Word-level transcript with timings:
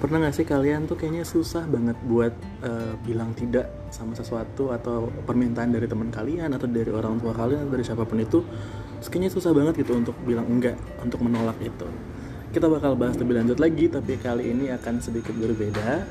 Pernah 0.00 0.16
gak 0.24 0.32
sih 0.32 0.48
kalian 0.48 0.88
tuh 0.88 0.96
kayaknya 0.96 1.28
susah 1.28 1.68
banget 1.68 1.92
buat 2.08 2.32
eh, 2.64 2.96
bilang 3.04 3.36
tidak 3.36 3.68
sama 3.92 4.16
sesuatu 4.16 4.72
atau 4.72 5.12
permintaan 5.28 5.76
dari 5.76 5.84
teman 5.84 6.08
kalian 6.08 6.56
atau 6.56 6.64
dari 6.64 6.88
orang 6.88 7.20
tua 7.20 7.36
kalian 7.36 7.68
atau 7.68 7.72
dari 7.76 7.84
siapa 7.84 8.08
pun 8.08 8.16
itu 8.16 8.40
terus 8.96 9.08
kayaknya 9.12 9.30
susah 9.32 9.52
banget 9.52 9.84
gitu 9.84 10.00
untuk 10.00 10.16
bilang 10.24 10.48
enggak, 10.48 10.80
untuk 11.04 11.20
menolak 11.20 11.60
itu. 11.60 11.84
Kita 12.48 12.72
bakal 12.72 12.96
bahas 12.96 13.20
lebih 13.20 13.44
lanjut 13.44 13.60
lagi 13.60 13.92
tapi 13.92 14.16
kali 14.16 14.56
ini 14.56 14.72
akan 14.72 15.04
sedikit 15.04 15.36
berbeda. 15.36 16.08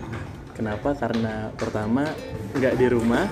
Kenapa? 0.53 0.93
Karena 0.93 1.49
pertama 1.57 2.05
nggak 2.53 2.77
di 2.77 2.85
rumah. 2.93 3.25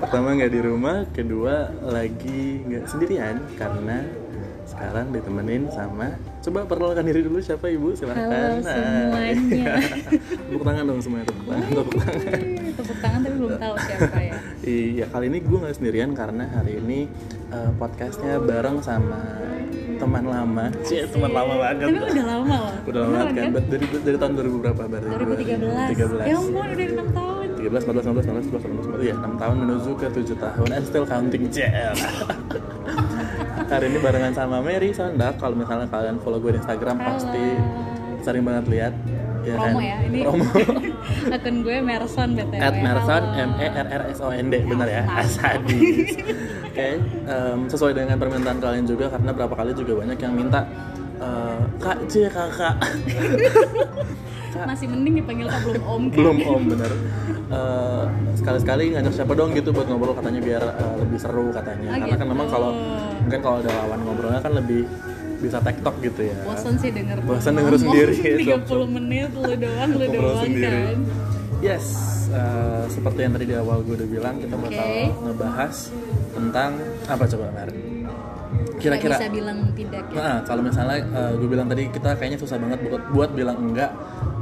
pertama 0.00 0.36
nggak 0.36 0.52
di 0.52 0.60
rumah, 0.60 0.96
kedua 1.08 1.72
lagi 1.88 2.68
nggak 2.68 2.84
sendirian 2.84 3.40
karena 3.56 4.04
sekarang 4.80 5.12
ditemenin 5.12 5.68
sama 5.68 6.08
coba 6.40 6.64
perkenalkan 6.64 7.04
diri 7.04 7.20
dulu 7.20 7.36
siapa 7.44 7.68
ibu 7.68 7.92
silahkan 7.92 8.32
Halo 8.32 8.64
semuanya. 8.64 9.76
tepuk 10.48 10.64
tangan 10.64 10.84
dong 10.88 11.00
semuanya 11.04 11.26
tepuk 11.28 11.44
tangan 11.52 11.68
tepuk 11.68 11.94
tangan 12.00 12.20
tepuk 12.80 12.96
tangan 13.04 13.18
tapi 13.20 13.34
belum 13.36 13.52
tahu 13.60 13.74
siapa 13.76 14.18
ya 14.24 14.34
iya 14.64 15.04
kali 15.12 15.24
ini 15.28 15.38
gue 15.44 15.58
nggak 15.60 15.76
sendirian 15.76 16.10
karena 16.16 16.48
hari 16.48 16.80
ini 16.80 17.12
eh, 17.52 17.70
podcastnya 17.76 18.40
bareng 18.40 18.80
sama 18.80 19.20
teman 20.00 20.24
lama 20.24 20.64
sih 20.88 21.04
teman 21.12 21.28
lama 21.28 21.54
banget 21.60 21.84
tapi 21.84 22.00
udah 22.00 22.24
lama 22.40 22.56
loh 22.56 22.74
udah 22.88 23.00
lama 23.04 23.18
kan 23.36 23.48
dari, 23.52 23.84
dari 24.00 24.16
tahun 24.16 24.32
2000 24.32 24.64
berapa 24.64 24.82
berarti 24.88 25.08
2013 25.12 26.24
ya 26.24 26.36
ampun 26.40 26.66
udah 26.72 26.86
6 26.88 27.18
tahun 27.20 27.46
13, 27.60 27.68
14, 27.68 28.16
15, 28.16 28.32
16, 28.32 28.48
17, 28.48 28.64
18, 28.64 28.96
19, 28.96 29.28
6 29.28 29.42
tahun 29.44 29.56
menuju 29.60 29.90
ke 30.00 30.06
7 30.08 30.40
tahun 30.40 30.68
and 30.72 30.84
still 30.88 31.04
counting 31.04 31.44
CL 31.52 31.92
hari 33.70 33.86
ini 33.86 33.98
barengan 33.98 34.34
sama 34.34 34.58
Mary 34.58 34.90
Sondak 34.90 35.38
kalau 35.38 35.54
misalnya 35.54 35.86
kalian 35.86 36.18
follow 36.18 36.42
gue 36.42 36.52
di 36.52 36.58
Instagram 36.58 36.96
Halo. 36.98 37.08
pasti 37.14 37.44
sering 38.20 38.42
banget 38.42 38.64
lihat 38.68 38.94
ya 39.40 39.54
promo 39.56 39.78
kan? 39.78 39.86
ya 39.86 39.96
ini 40.04 40.18
promo 40.20 40.44
akun 41.36 41.56
gue 41.62 41.76
Merson 41.80 42.28
btw 42.34 42.60
at 42.60 42.74
Merson. 42.76 43.22
M 43.32 43.50
E 43.56 43.66
R 43.70 43.86
R 43.88 44.02
S 44.10 44.18
O 44.20 44.28
N 44.28 44.46
D 44.46 44.54
benar 44.66 44.88
ya 44.90 45.02
asadis 45.16 46.12
oke 46.68 46.86
em, 47.24 47.58
sesuai 47.66 47.92
dengan 47.94 48.18
permintaan 48.18 48.58
kalian 48.58 48.84
juga 48.84 49.06
karena 49.08 49.30
berapa 49.32 49.54
kali 49.54 49.72
juga 49.72 50.02
banyak 50.02 50.18
yang 50.18 50.34
minta 50.34 50.60
eh, 51.16 51.58
kak 51.78 51.98
C 52.04 52.26
kakak 52.26 52.74
masih 54.60 54.92
mending 54.92 55.14
dipanggil 55.16 55.46
kak 55.48 55.62
belum 55.64 55.82
om 55.82 56.02
kan? 56.10 56.16
belum 56.18 56.36
om 56.44 56.62
bener 56.68 56.92
Eh, 57.50 58.04
sekali-sekali 58.38 58.94
ngajak 58.94 59.10
siapa 59.10 59.34
dong 59.34 59.50
gitu 59.50 59.74
buat 59.74 59.90
ngobrol 59.90 60.14
katanya 60.14 60.38
biar 60.38 60.62
eh, 60.62 60.94
lebih 61.02 61.18
seru 61.18 61.50
katanya 61.50 61.90
Oh, 61.90 61.98
karena 61.98 62.14
kan 62.14 62.22
gitu. 62.22 62.30
memang 62.30 62.46
kalau 62.46 62.70
mungkin 63.24 63.40
kalau 63.40 63.56
ada 63.60 63.70
lawan 63.84 64.00
ngobrolnya 64.04 64.40
kan 64.40 64.52
lebih 64.56 64.82
bisa 65.40 65.56
tektok 65.64 65.94
gitu 66.04 66.20
ya. 66.28 66.36
Bosan 66.44 66.74
sih 66.76 66.90
denger 66.92 67.16
Bosan 67.24 67.52
denger 67.56 67.74
sendiri, 67.80 68.16
30 68.60 68.96
menit 69.00 69.30
lu 69.32 69.52
doang 69.56 69.90
lu 69.96 70.06
doang 70.12 70.44
sendiri. 70.44 70.80
kan. 70.92 70.98
Yes 71.60 71.86
eh, 72.32 72.84
seperti 72.88 73.18
yang 73.26 73.32
tadi 73.34 73.44
di 73.50 73.56
awal 73.58 73.82
gue 73.82 73.94
udah 73.98 74.08
bilang 74.08 74.34
kita 74.38 74.54
bakal 74.54 74.86
Oke. 74.86 75.02
ngebahas 75.26 75.74
tentang 76.30 76.70
apa 77.06 77.24
coba 77.26 77.46
Mer? 77.52 77.70
Kira-kira. 78.80 79.20
bisa 79.20 79.28
bilang 79.28 79.58
tidak 79.76 80.04
ya. 80.08 80.16
Nah, 80.16 80.36
kalau 80.48 80.62
misalnya 80.64 80.98
eh, 81.04 81.32
gue 81.36 81.48
bilang 81.50 81.66
tadi 81.68 81.82
kita 81.92 82.10
kayaknya 82.16 82.38
susah 82.40 82.56
banget 82.56 82.78
buat, 82.88 83.02
buat 83.12 83.30
bilang 83.36 83.56
enggak 83.60 83.92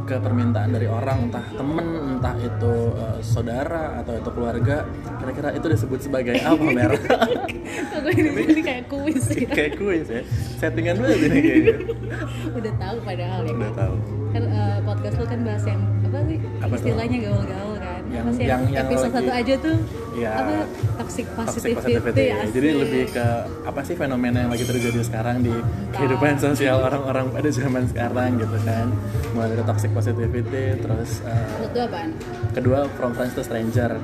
ke 0.08 0.16
permintaan 0.16 0.72
dari 0.72 0.88
orang 0.88 1.28
entah 1.28 1.44
temen 1.52 1.86
entah 2.16 2.32
itu 2.38 2.72
eh, 2.96 3.18
saudara 3.20 4.00
atau 4.00 4.16
itu 4.16 4.30
keluarga 4.32 4.76
kira-kira 5.20 5.48
itu 5.52 5.66
disebut 5.68 6.00
sebagai 6.00 6.34
apa 6.40 6.64
mer? 6.64 6.92
Ini, 8.08 8.64
kayak 8.64 8.84
kuis 8.88 9.24
ya? 9.28 9.44
kayak 9.46 9.72
kuis 9.76 10.06
ya. 10.08 10.22
Settingan 10.56 10.96
dulu 10.96 11.12
ini 11.12 11.38
kayaknya 11.38 11.74
udah 12.58 12.72
tahu 12.74 12.96
padahal 13.02 13.40
ya. 13.44 13.52
Udah 13.52 13.72
tahu. 13.76 13.94
Kan 14.28 14.42
eh, 14.44 14.76
podcast 14.82 15.14
lu 15.14 15.26
kan 15.26 15.40
bahas 15.42 15.64
yang 15.64 15.80
apa 16.00 16.18
sih 16.24 16.38
Apa 16.58 16.74
istilahnya 16.74 17.18
gaul-gaul 17.20 17.76
kan. 17.76 18.00
Yang- 18.08 18.16
apa 18.18 18.30
sih 18.32 18.44
yang- 18.44 18.64
yang 18.66 18.82
episode 18.82 19.12
satu 19.12 19.30
aja 19.30 19.54
tuh 19.60 19.76
Ya, 20.18 20.34
apa 20.34 20.66
toxic 20.98 21.26
toxic 21.30 21.62
positivity, 21.70 21.94
positivity. 22.02 22.26
asik. 22.34 22.50
jadi 22.50 22.68
lebih 22.74 23.02
ke 23.14 23.26
apa 23.62 23.80
sih 23.86 23.94
fenomena 23.94 24.42
yang 24.42 24.50
lagi 24.50 24.66
terjadi 24.66 24.98
sekarang 25.00 25.46
di 25.46 25.54
kehidupan 25.94 26.34
sosial 26.36 26.82
orang-orang 26.82 27.30
pada 27.30 27.46
zaman 27.48 27.86
sekarang 27.86 28.34
gitu 28.36 28.58
kan. 28.62 28.90
Mulai 29.30 29.54
dari 29.54 29.62
toxic 29.62 29.90
positivity 29.92 30.74
terus 30.76 31.22
eh, 31.22 31.30
Menurut 31.30 31.70
lu 31.70 31.80
apaan? 31.86 32.10
kedua 32.50 32.78
from 32.98 33.14
friends 33.14 33.32
to 33.32 33.46
stranger. 33.46 33.94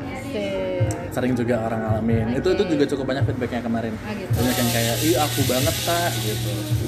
Sering 1.11 1.35
juga 1.35 1.63
orang 1.63 1.81
ngalamin. 1.83 2.27
Itu 2.39 2.55
itu 2.55 2.63
juga 2.69 2.85
cukup 2.87 3.05
banyak 3.11 3.25
feedbacknya 3.27 3.61
kemarin. 3.63 3.95
Ah, 4.03 4.15
gitu. 4.15 4.31
banyak 4.35 4.55
yang 4.55 4.71
kayak 4.71 4.97
ih 5.03 5.15
aku 5.17 5.41
banget 5.47 5.75
kak 5.83 6.13
gitu. 6.23 6.51
Eh, 6.55 6.84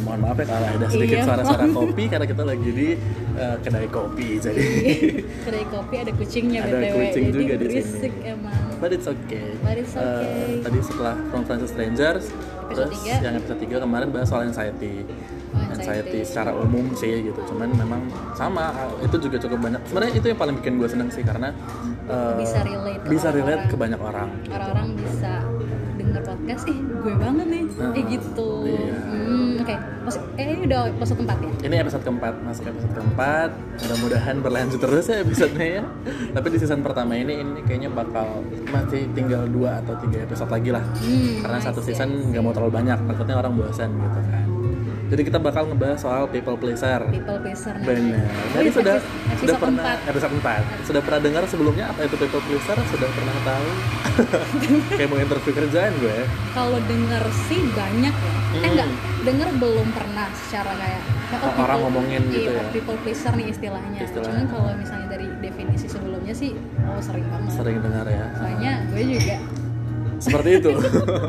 mohon 0.00 0.20
maaf 0.20 0.36
ya 0.36 0.46
kalau 0.46 0.68
ada 0.68 0.86
sedikit 0.86 1.16
Iya, 1.16 1.24
suara-suara 1.24 1.64
kopi 1.76 2.02
karena 2.06 2.26
kita 2.26 2.42
lagi 2.42 2.70
di 2.70 2.88
eh, 3.34 3.56
kedai 3.58 3.88
kopi 3.88 4.28
jadi 4.38 4.66
Kedai 5.40 5.64
kopi 5.66 5.94
ada 5.96 6.12
kucingnya 6.12 6.60
Ada 6.60 6.72
BTW 6.74 6.96
kucing 7.00 7.24
jadi 7.24 7.38
juga 7.38 7.54
di 7.56 7.66
sini. 7.76 8.08
emang 8.24 8.62
but 8.76 8.90
it's 8.90 9.06
okay 9.06 9.46
But 9.58 9.76
it's 9.76 9.94
okay. 9.94 10.34
Eh, 10.50 10.60
tadi 10.60 10.78
setelah 10.80 11.14
from 11.28 11.42
to 11.44 11.64
strangers 11.64 12.24
Episode 12.64 12.88
terus 12.88 12.96
tiga. 12.98 13.14
yang 13.20 13.34
episode 13.36 13.60
3 13.60 13.84
kemarin 13.84 14.08
bahas 14.08 14.26
soal 14.26 14.42
anxiety 14.42 15.04
Oh, 15.46 15.62
anxiety 15.70 15.78
anxiety. 16.10 16.20
secara 16.26 16.50
umum 16.52 16.90
sih 16.92 17.14
gitu 17.22 17.38
cuman 17.46 17.70
memang 17.70 18.02
sama 18.34 18.74
itu 18.98 19.14
juga 19.20 19.38
cukup 19.38 19.62
banyak 19.62 19.80
sebenarnya 19.84 20.12
itu 20.12 20.26
yang 20.26 20.40
paling 20.40 20.54
bikin 20.58 20.72
gue 20.74 20.88
seneng 20.88 21.06
sih 21.08 21.22
karena 21.22 21.54
eh, 22.04 22.34
Bisa 22.36 22.58
relate 22.60 23.06
bisa 23.06 23.28
relate 23.30 23.46
orang-orang. 23.54 23.70
ke 23.70 23.76
banyak 23.76 24.00
orang 24.00 24.28
orang-orang 24.50 24.88
bisa 24.98 25.32
denger 25.94 26.22
podcast 26.24 26.64
ih 26.66 26.78
gue 26.82 27.14
banget 27.14 27.46
nih 27.46 27.62
Ah, 27.76 27.90
eh 27.92 28.02
gitu 28.08 28.50
iya. 28.66 28.94
hmm, 28.98 29.53
oke 29.64 29.74
Mas- 30.04 30.20
eh 30.36 30.44
ini 30.44 30.68
udah 30.68 30.80
episode 30.92 31.16
keempat 31.16 31.38
ya 31.40 31.50
Ini 31.64 31.74
episode 31.80 32.04
keempat, 32.04 32.34
masuk 32.44 32.64
episode 32.68 32.92
keempat. 32.92 33.50
Mudah-mudahan 33.80 34.36
berlanjut 34.38 34.76
terus 34.76 35.08
ya 35.08 35.24
episodenya 35.24 35.80
ya. 35.80 35.82
Tapi 36.30 36.46
di 36.52 36.58
season 36.60 36.84
pertama 36.84 37.16
ini, 37.16 37.40
ini 37.40 37.64
kayaknya 37.64 37.88
bakal 37.88 38.44
masih 38.68 39.08
tinggal 39.16 39.48
dua 39.48 39.80
atau 39.80 39.96
tiga 39.98 40.20
episode 40.22 40.52
lagi 40.52 40.68
lah. 40.68 40.84
Hmm, 41.00 41.40
Karena 41.40 41.56
I 41.56 41.64
satu 41.64 41.80
season 41.80 42.08
nggak 42.28 42.42
mau 42.44 42.52
terlalu 42.52 42.72
banyak, 42.74 42.98
takutnya 43.02 43.36
orang 43.40 43.56
bosan 43.56 43.96
gitu 43.96 44.20
kan. 44.22 44.43
Jadi 45.04 45.22
kita 45.22 45.38
bakal 45.38 45.66
ngebahas 45.66 45.98
soal 45.98 46.24
people 46.26 46.54
pleaser. 46.54 47.04
people 47.08 47.36
pleaser. 47.36 47.76
Benar. 47.76 48.24
Oh, 48.24 48.50
Tadi 48.50 48.62
iya, 48.62 48.72
sudah 48.72 48.96
episode- 48.96 49.04
sudah 49.34 49.34
episode 49.34 49.60
pernah 49.60 49.84
keempat. 49.84 50.10
episode 50.10 50.34
4. 50.34 50.62
Sudah 50.82 51.00
pernah 51.00 51.20
dengar 51.20 51.42
sebelumnya 51.44 51.84
apa 51.86 52.00
itu 52.02 52.16
people 52.16 52.42
pleaser? 52.42 52.78
Sudah 52.86 53.08
pernah 53.10 53.36
tahu? 53.42 53.68
Kayak 54.90 55.08
mau 55.08 55.18
interview 55.18 55.52
kerjaan 55.54 55.92
gue. 55.96 56.18
kalau 56.50 56.78
denger 56.80 57.20
sih 57.44 57.60
banyak 57.68 58.14
ya 58.14 58.32
eh 58.32 58.40
Hmm. 58.54 58.70
enggak 58.70 58.88
denger 59.24 59.48
belum 59.58 59.88
pernah 59.90 60.30
secara 60.32 60.70
kayak 60.72 61.02
oh, 61.02 61.10
Orang 61.36 61.50
people- 61.58 61.82
ngomongin 61.82 62.22
gitu 62.24 62.46
iya, 62.46 62.52
ya. 62.56 62.64
people 62.70 62.94
pleaser 62.96 63.34
nih 63.34 63.50
istilahnya, 63.50 63.98
Istilahnya. 64.00 64.30
cuman 64.30 64.44
kalau 64.46 64.70
misalnya 64.76 65.08
dari 65.10 65.26
definisi 65.40 65.86
sebelumnya 65.86 66.30
sih 66.32 66.54
oh 66.84 67.02
sering 67.02 67.26
banget 67.26 67.50
Sering 67.52 67.78
dengar 67.80 68.06
ya. 68.06 68.30
soalnya 68.32 68.72
gue 68.86 69.02
juga 69.10 69.36
Seperti 70.24 70.50
itu. 70.56 70.70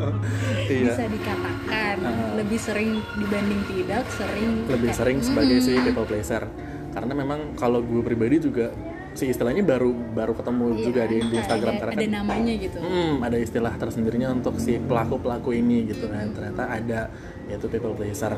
iya. 0.72 0.92
bisa 0.92 1.04
dikatakan 1.06 1.96
Ah. 1.96 2.32
lebih 2.36 2.60
sering 2.60 3.00
dibanding 3.16 3.60
tidak 3.66 4.04
sering 4.12 4.68
lebih 4.68 4.90
kayak, 4.90 4.98
sering 5.00 5.18
sebagai 5.20 5.58
si 5.60 5.72
"Mm, 5.74 5.84
people 5.86 6.04
pleaser 6.04 6.44
karena 6.92 7.12
memang 7.12 7.56
kalau 7.56 7.80
gue 7.80 8.00
pribadi 8.00 8.36
juga 8.38 8.72
si 9.12 9.32
istilahnya 9.32 9.64
baru 9.64 9.92
baru 10.12 10.36
ketemu 10.36 10.66
iya, 10.70 10.84
juga 10.84 11.02
di, 11.08 11.16
di 11.24 11.34
Instagram 11.40 11.72
ada, 11.72 11.80
karena 11.80 11.92
ada 11.92 12.04
kan 12.04 12.12
namanya 12.20 12.52
gitu 12.52 12.78
hmm, 12.78 13.14
ada 13.20 13.36
istilah 13.36 13.72
tersendirinya 13.74 14.28
untuk 14.30 14.60
si 14.60 14.76
pelaku 14.76 15.16
pelaku 15.16 15.56
ini 15.56 15.88
gitu 15.88 16.04
kan 16.08 16.28
ternyata 16.36 16.62
ada 16.68 17.00
yaitu 17.48 17.66
people 17.66 17.96
pleaser 17.96 18.36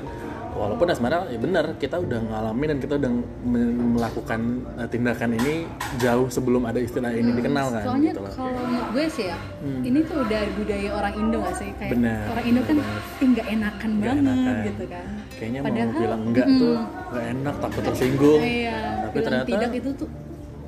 walaupun 0.50 0.84
ya 0.84 0.94
sebenarnya 0.94 1.28
ya 1.28 1.38
benar 1.38 1.64
kita 1.76 1.96
udah 1.96 2.20
ngalamin 2.24 2.68
dan 2.68 2.78
kita 2.78 2.94
udah 2.96 3.10
me- 3.42 3.76
melakukan 3.94 4.40
eh, 4.74 4.88
tindakan 4.88 5.30
ini 5.34 5.54
jauh 5.96 6.26
sebelum 6.26 6.62
ada 6.62 6.78
istilah 6.78 7.10
ini 7.10 7.30
dikenal 7.32 7.66
kan 7.68 7.74
Hmm. 7.74 7.86
soalnya 7.86 8.10
gitu 8.10 8.20
kalau 8.30 8.50
menurut 8.62 8.88
gue 8.90 9.04
sih 9.08 9.26
ya 9.26 9.38
Hmm. 9.58 9.82
ini 9.82 9.98
tuh 10.02 10.16
udah 10.20 10.40
budaya 10.54 10.88
orang 10.94 11.14
Indo 11.16 11.38
gak 11.40 11.54
sih 11.54 11.70
kayak 11.74 11.90
Benar, 11.92 12.24
orang 12.28 12.44
Indo 12.44 12.60
kan 12.62 12.74
benar. 12.76 13.00
ih, 13.14 13.26
nggak 13.28 13.46
enakan 13.48 13.90
Nggak 13.90 14.08
banget 14.08 14.24
enakan. 14.24 14.56
gitu 14.64 14.84
kan 14.86 15.04
kayaknya 15.30 15.60
Padahal, 15.60 15.86
mau 15.88 16.00
bilang 16.00 16.22
enggak 16.24 16.46
mm, 16.46 16.58
tuh 16.58 16.76
nggak 17.08 17.26
enak 17.30 17.54
takut 17.58 17.82
tersinggung 17.84 18.40
iya 18.40 18.78
tapi 19.00 19.16
ternyata 19.20 19.46
tidak 19.46 19.70
itu 19.74 19.90
tuh 19.94 20.08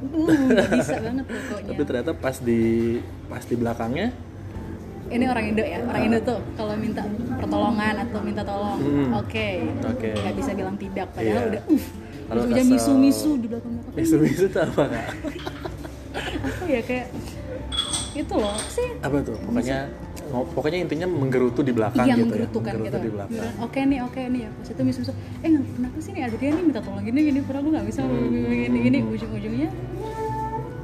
uh 0.00 0.28
bisa 0.70 0.96
banget 1.04 1.24
pokoknya 1.26 1.68
tapi 1.68 1.82
ternyata 1.84 2.10
pas 2.14 2.36
di 2.38 2.60
pas 3.26 3.42
di 3.42 3.54
belakangnya 3.54 4.08
ini 5.10 5.24
orang 5.26 5.44
Indo 5.46 5.62
ya 5.62 5.78
orang 5.82 6.02
Indo 6.04 6.18
tuh 6.20 6.38
kalau 6.54 6.74
minta 6.74 7.02
pertolongan 7.34 7.94
atau 8.00 8.18
minta 8.20 8.42
tolong 8.42 8.78
Hmm. 8.78 9.10
oke 9.16 9.48
Oke. 9.86 10.10
nggak 10.12 10.34
bisa 10.36 10.50
bilang 10.52 10.76
tidak 10.76 11.06
padahal 11.10 11.26
Iya. 11.26 11.50
udah 11.50 11.62
uh 11.68 11.84
Kalau 12.22 12.40
terus 12.40 12.46
udah 12.48 12.62
kesel. 12.62 12.72
misu-misu 12.72 13.30
di 13.34 13.46
belakang 13.48 13.72
belakang 13.76 14.00
isu-isu 14.00 14.44
itu 14.46 14.58
apa 14.60 14.82
kak? 14.86 15.06
apa 16.40 16.64
ya 16.64 16.80
kayak 16.80 17.06
itu 18.12 18.34
loh 18.34 18.58
sih 18.68 18.88
apa 18.98 19.16
tuh 19.20 19.36
pokoknya 19.40 19.78
ngo- 20.28 20.48
pokoknya 20.52 20.78
intinya 20.80 21.06
menggerutu 21.08 21.60
di 21.60 21.72
belakang 21.72 22.02
yang 22.04 22.18
gitu 22.18 22.22
ya 22.22 22.26
menggerutukan 22.28 22.72
menggerutu 22.72 22.86
gitu 22.88 22.98
di 23.00 23.10
belakang 23.12 23.50
oke 23.60 23.78
nih 23.80 23.98
oke 24.00 24.20
nih 24.24 24.40
ya 24.40 24.50
pas 24.52 24.68
itu 24.68 24.82
misu-misu 24.84 25.12
eh 25.36 25.48
nggak- 25.48 25.68
kenapa 25.72 25.96
sih 26.00 26.10
nih 26.12 26.22
Adrian 26.24 26.52
nih 26.52 26.64
minta 26.64 26.80
tolong 26.80 27.02
gini 27.02 27.18
gini 27.24 27.38
padahal 27.40 27.62
lu 27.62 27.70
nggak 27.72 27.86
bisa 27.88 28.00
gini 28.48 28.78
gini 28.80 28.98
ujung-ujungnya 29.04 29.68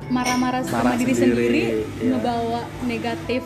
marah-marah 0.08 0.62
sama 0.62 0.82
Marah 0.84 0.96
diri 0.96 1.12
sendiri, 1.12 1.34
sendiri, 1.34 1.62
iya. 2.00 2.10
ngebawa 2.12 2.60
negatif 2.84 3.42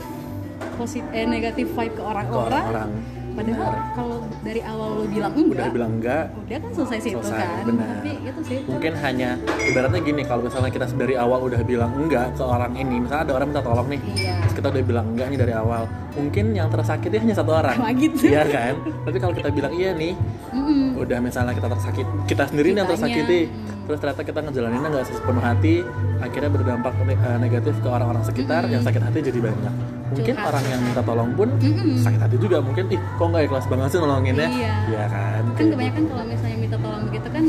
posit 0.81 1.05
eh 1.13 1.29
negatif 1.29 1.69
vibe 1.77 1.93
ke 1.93 2.03
orang-orang 2.03 2.89
padahal 3.31 3.63
Benar. 3.63 3.95
kalau 3.95 4.19
dari 4.43 4.61
awal 4.67 4.89
lo 5.01 5.05
bilang 5.07 5.33
enggak 5.33 5.55
udah 5.55 5.69
bilang 5.71 5.93
enggak 6.01 6.25
udah 6.35 6.57
kan 6.59 6.71
selesai 6.75 6.99
situ 6.99 7.19
Selesai, 7.23 7.39
kan 7.39 7.65
benar. 7.69 7.87
tapi 7.95 8.11
itu 8.27 8.41
sih 8.43 8.59
mungkin 8.67 8.93
hanya 8.99 9.31
ibaratnya 9.71 10.01
gini 10.03 10.23
kalau 10.27 10.43
misalnya 10.45 10.71
kita 10.75 10.87
dari 10.99 11.15
awal 11.15 11.39
udah 11.47 11.61
bilang 11.63 11.91
enggak 11.95 12.27
ke 12.35 12.43
orang 12.43 12.73
ini 12.75 12.97
misalnya 12.99 13.23
ada 13.31 13.35
orang 13.39 13.47
minta 13.55 13.63
tolong 13.63 13.87
nih 13.87 14.01
iya 14.19 14.35
terus 14.43 14.55
kita 14.59 14.67
udah 14.75 14.83
bilang 14.83 15.07
enggak 15.15 15.27
nih 15.31 15.39
dari 15.39 15.55
awal 15.55 15.83
mungkin 16.11 16.45
yang 16.59 16.69
tersakiti 16.75 17.17
hanya 17.23 17.35
satu 17.39 17.51
orang 17.55 17.77
Wah, 17.83 17.93
gitu. 17.95 18.25
iya 18.27 18.43
kan 18.51 18.75
tapi 19.07 19.17
kalau 19.23 19.35
kita 19.37 19.49
bilang 19.55 19.73
iya 19.79 19.91
nih 19.95 20.13
Mm-mm. 20.51 20.99
udah 20.99 21.19
misalnya 21.23 21.53
kita 21.55 21.69
tersakit 21.71 22.07
kita 22.27 22.45
sendiri 22.51 22.69
nih 22.75 22.83
yang 22.83 22.89
Kitanya, 22.91 22.99
tersakiti 22.99 23.41
mm. 23.47 23.80
Terus 23.91 24.07
ternyata 24.07 24.23
kita 24.23 24.39
ngejalaninnya 24.47 24.87
nggak 24.87 25.07
sepenuh 25.11 25.43
hati 25.43 25.75
akhirnya 26.23 26.51
berdampak 26.55 26.95
eh, 27.11 27.39
negatif 27.43 27.75
ke 27.83 27.89
orang-orang 27.91 28.23
sekitar 28.23 28.63
yang 28.71 28.87
sakit 28.87 29.03
hati 29.03 29.19
jadi 29.19 29.39
banyak 29.43 29.75
mungkin 30.15 30.35
Curhat. 30.39 30.47
orang 30.47 30.65
yang 30.71 30.81
minta 30.87 31.03
tolong 31.03 31.31
pun 31.35 31.49
Mm-mm. 31.59 31.99
sakit 31.99 32.21
hati 32.23 32.37
juga 32.39 32.63
mungkin 32.63 32.87
ih 32.87 33.01
kok 33.03 33.27
nggak 33.27 33.43
ikhlas 33.51 33.67
banget 33.67 33.89
sih 33.91 33.99
nolonginnya 33.99 34.47
Iya. 34.47 34.75
Iya 34.95 35.05
kan 35.11 35.43
kan 35.59 35.67
kebanyakan 35.75 36.03
kalau 36.07 36.25
misalnya 36.31 36.57
minta 36.63 36.77
tolong 36.79 37.03
begitu 37.11 37.29
kan 37.35 37.45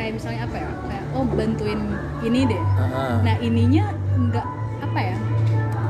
kayak 0.00 0.12
misalnya 0.16 0.40
apa 0.48 0.56
ya 0.56 0.68
kayak 0.88 1.04
oh 1.12 1.24
bantuin 1.28 1.80
ini 2.24 2.40
deh 2.48 2.62
Heeh. 2.64 3.12
nah 3.28 3.36
ininya 3.44 3.84
nggak 4.16 4.46
apa 4.88 5.00
ya 5.04 5.16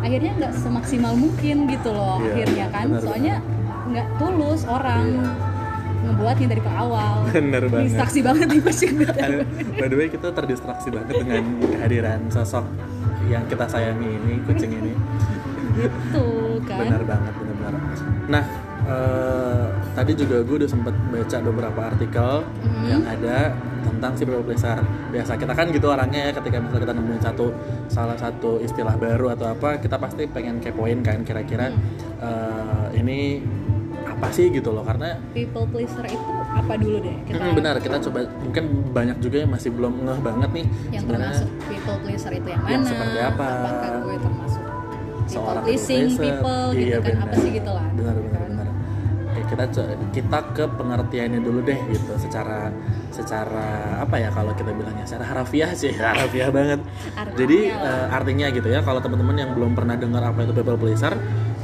akhirnya 0.02 0.32
nggak 0.42 0.52
semaksimal 0.58 1.12
mungkin 1.14 1.56
gitu 1.70 1.90
loh 1.94 2.18
Iya, 2.18 2.26
akhirnya 2.34 2.66
kan 2.74 2.86
benar, 2.90 3.02
soalnya 3.06 3.34
nggak 3.86 4.06
tulus 4.18 4.62
orang 4.66 5.06
Iya. 5.06 5.57
Ngebuatnya 6.00 6.46
dari 6.48 6.62
awal. 6.64 7.14
Bener 7.28 7.62
banget. 7.66 7.86
distraksi 7.90 8.20
banget 8.20 8.46
nih 8.48 8.62
pasti 8.62 8.84
Aduh, 8.88 9.42
by 9.74 9.86
the 9.86 9.96
way 9.96 10.08
kita 10.08 10.28
terdistraksi 10.30 10.88
banget 10.88 11.14
dengan 11.16 11.42
kehadiran 11.60 12.20
sosok 12.28 12.64
yang 13.26 13.44
kita 13.44 13.66
sayangi 13.66 14.08
ini 14.08 14.34
kucing 14.44 14.72
ini. 14.72 14.92
Gitu 15.74 16.26
kan. 16.64 16.78
Benar 16.84 17.02
banget 17.04 17.32
benar-benar 17.34 17.74
nah 18.28 18.44
eh, 18.84 19.66
tadi 19.92 20.12
juga 20.14 20.40
gue 20.40 20.56
udah 20.58 20.70
sempat 20.70 20.92
baca 21.08 21.36
beberapa 21.40 21.80
artikel 21.86 22.44
Mhm. 22.60 22.84
yang 22.86 23.02
ada 23.04 23.52
tentang 23.80 24.12
si 24.12 24.22
people 24.22 24.42
pleaser 24.42 24.80
biasa 25.08 25.36
kita 25.36 25.52
kan 25.52 25.68
gitu 25.68 25.86
orangnya 25.86 26.28
ya 26.28 26.32
ketika 26.32 26.56
misalnya 26.58 26.82
kita 26.82 26.94
nemuin 26.94 27.22
satu 27.22 27.46
salah 27.86 28.16
satu 28.16 28.58
istilah 28.58 28.96
baru 28.96 29.32
atau 29.32 29.48
apa 29.48 29.76
kita 29.78 29.96
pasti 29.96 30.24
pengen 30.26 30.58
kepoin 30.58 31.00
kan 31.00 31.20
kira-kira 31.22 31.72
eh, 32.18 32.86
ini 32.94 33.40
apa 34.18 34.28
sih 34.28 34.50
gitu 34.50 34.68
loh 34.68 34.82
karena 34.82 35.14
people 35.30 35.62
pleaser 35.64 36.02
itu 36.04 36.18
apa 36.50 36.74
dulu 36.74 36.98
deh? 36.98 37.16
Kita 37.22 37.38
Mm, 37.38 37.54
benar 37.54 37.74
kita 37.78 37.96
coba 38.02 38.18
mungkin 38.36 38.64
banyak 38.90 39.16
juga 39.18 39.36
yang 39.38 39.50
masih 39.50 39.70
belum 39.70 39.94
ngeh 40.02 40.18
banget 40.20 40.50
nih 40.52 40.66
yang 40.90 41.02
sebenarnya. 41.02 41.30
termasuk 41.30 41.48
people 41.64 41.98
pleaser 42.02 42.32
itu 42.32 42.48
yang 42.48 42.60
mana? 42.60 42.72
Yang 42.72 42.82
seperti 42.84 43.18
apa? 43.20 43.46
apakah 43.62 43.90
gue 44.00 44.16
termasuk 44.18 44.62
people 44.64 45.28
seorang 45.28 45.62
pleasing 45.62 46.04
people 46.10 46.24
people 46.24 46.66
gitu 46.72 46.82
Iya, 46.84 46.96
kan? 46.98 47.14
Apa 47.14 47.24
benar. 47.24 47.38
sih 47.38 47.50
gitu 47.52 47.70
lah? 47.70 47.86
Benar 47.92 48.14
benar 48.18 48.32
kan? 48.34 48.48
benar. 48.50 48.66
Oke, 49.28 49.40
kita 49.46 49.64
kita 50.10 50.38
ke 50.50 50.64
pengertiannya 50.68 51.40
dulu 51.40 51.60
deh 51.62 51.78
gitu 51.86 52.12
secara 52.16 52.58
secara 53.08 53.66
apa 53.98 54.16
ya 54.16 54.28
kalau 54.28 54.50
kita 54.52 54.72
bilangnya? 54.72 55.04
Secara 55.04 55.24
harafiah 55.26 55.70
sih 55.72 55.94
harafiah 56.00 56.50
banget. 56.50 56.80
Artinya 57.14 57.36
jadi 57.36 57.58
eh, 57.70 58.06
artinya 58.10 58.46
gitu 58.50 58.66
ya 58.66 58.80
kalau 58.80 58.98
teman-teman 58.98 59.36
yang 59.36 59.50
belum 59.52 59.72
pernah 59.72 59.94
dengar 59.94 60.22
apa 60.24 60.42
itu 60.42 60.52
people 60.52 60.74
pleaser 60.76 61.14